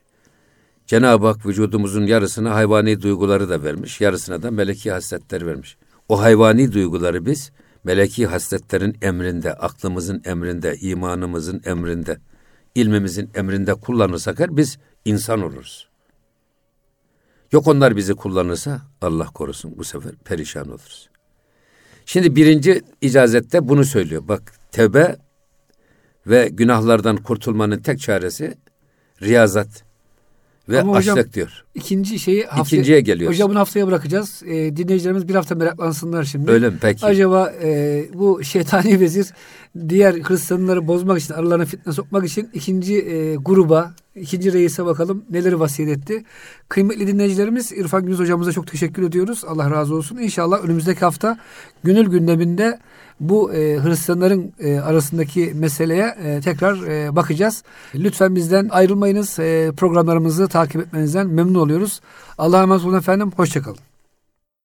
Cenab-ı 0.86 1.26
Hak 1.26 1.46
vücudumuzun 1.46 2.06
yarısına 2.06 2.54
hayvani 2.54 3.02
duyguları 3.02 3.48
da 3.48 3.62
vermiş, 3.62 4.00
yarısına 4.00 4.42
da 4.42 4.50
meleki 4.50 4.90
hasletler 4.90 5.46
vermiş. 5.46 5.76
O 6.08 6.20
hayvani 6.20 6.72
duyguları 6.72 7.26
biz 7.26 7.52
meleki 7.84 8.26
hasletlerin 8.26 8.96
emrinde, 9.02 9.54
aklımızın 9.54 10.22
emrinde, 10.24 10.76
imanımızın 10.76 11.62
emrinde, 11.64 12.18
ilmimizin 12.74 13.30
emrinde 13.34 13.74
kullanırsak 13.74 14.40
eğer 14.40 14.56
biz 14.56 14.78
insan 15.04 15.42
oluruz. 15.42 15.91
Yok 17.52 17.68
onlar 17.68 17.96
bizi 17.96 18.14
kullanırsa 18.14 18.80
Allah 19.00 19.26
korusun 19.26 19.74
bu 19.76 19.84
sefer 19.84 20.12
perişan 20.24 20.68
oluruz. 20.68 21.08
Şimdi 22.06 22.36
birinci 22.36 22.82
icazette 23.00 23.68
bunu 23.68 23.84
söylüyor. 23.84 24.22
Bak 24.28 24.52
tevbe 24.72 25.16
ve 26.26 26.48
günahlardan 26.52 27.16
kurtulmanın 27.16 27.78
tek 27.78 28.00
çaresi 28.00 28.54
riyazat 29.22 29.84
ve 30.68 30.80
Ama 30.80 30.92
hocam- 30.92 31.18
açlık 31.18 31.34
diyor. 31.34 31.64
İkinci 31.74 32.18
şeyi 32.18 32.44
haftaya, 32.44 32.62
İkinciye 32.62 33.00
geliyoruz. 33.00 33.36
Hocam 33.36 33.50
bunu 33.50 33.58
haftaya 33.58 33.86
bırakacağız. 33.86 34.42
E, 34.46 34.76
dinleyicilerimiz 34.76 35.28
bir 35.28 35.34
hafta 35.34 35.54
meraklansınlar 35.54 36.24
şimdi. 36.24 36.50
Öyle 36.50 36.70
mi? 36.70 36.76
Peki. 36.80 37.06
Acaba 37.06 37.52
e, 37.62 38.04
bu 38.14 38.44
şeytani 38.44 39.00
vezir 39.00 39.26
diğer 39.88 40.14
Hristiyanları 40.14 40.86
bozmak 40.86 41.18
için, 41.18 41.34
aralarına 41.34 41.64
fitne 41.64 41.92
sokmak 41.92 42.26
için 42.26 42.50
ikinci 42.52 42.94
e, 42.94 43.34
gruba, 43.34 43.94
ikinci 44.16 44.52
reise 44.52 44.84
bakalım 44.84 45.24
neleri 45.30 45.60
vasiyet 45.60 45.98
etti. 45.98 46.24
Kıymetli 46.68 47.06
dinleyicilerimiz 47.06 47.72
İrfan 47.72 48.02
Gündüz 48.02 48.18
hocamıza 48.18 48.52
çok 48.52 48.66
teşekkür 48.66 49.02
ediyoruz. 49.02 49.44
Allah 49.46 49.70
razı 49.70 49.94
olsun. 49.94 50.16
İnşallah 50.16 50.64
önümüzdeki 50.64 51.00
hafta 51.00 51.38
gönül 51.84 52.06
gündeminde 52.06 52.78
bu 53.20 53.52
e, 53.54 53.82
Hristiyanların 53.82 54.52
e, 54.58 54.78
arasındaki 54.78 55.52
meseleye 55.54 56.16
e, 56.24 56.40
tekrar 56.40 56.82
e, 56.82 57.16
bakacağız. 57.16 57.62
Lütfen 57.94 58.36
bizden 58.36 58.68
ayrılmayınız. 58.68 59.38
E, 59.38 59.72
programlarımızı 59.76 60.48
takip 60.48 60.80
etmenizden 60.80 61.26
memnun 61.26 61.54
oluyoruz. 61.54 62.00
Allah'a 62.38 62.62
emanet 62.62 62.84
olun 62.84 62.98
efendim. 62.98 63.32
Hoşçakalın. 63.36 63.91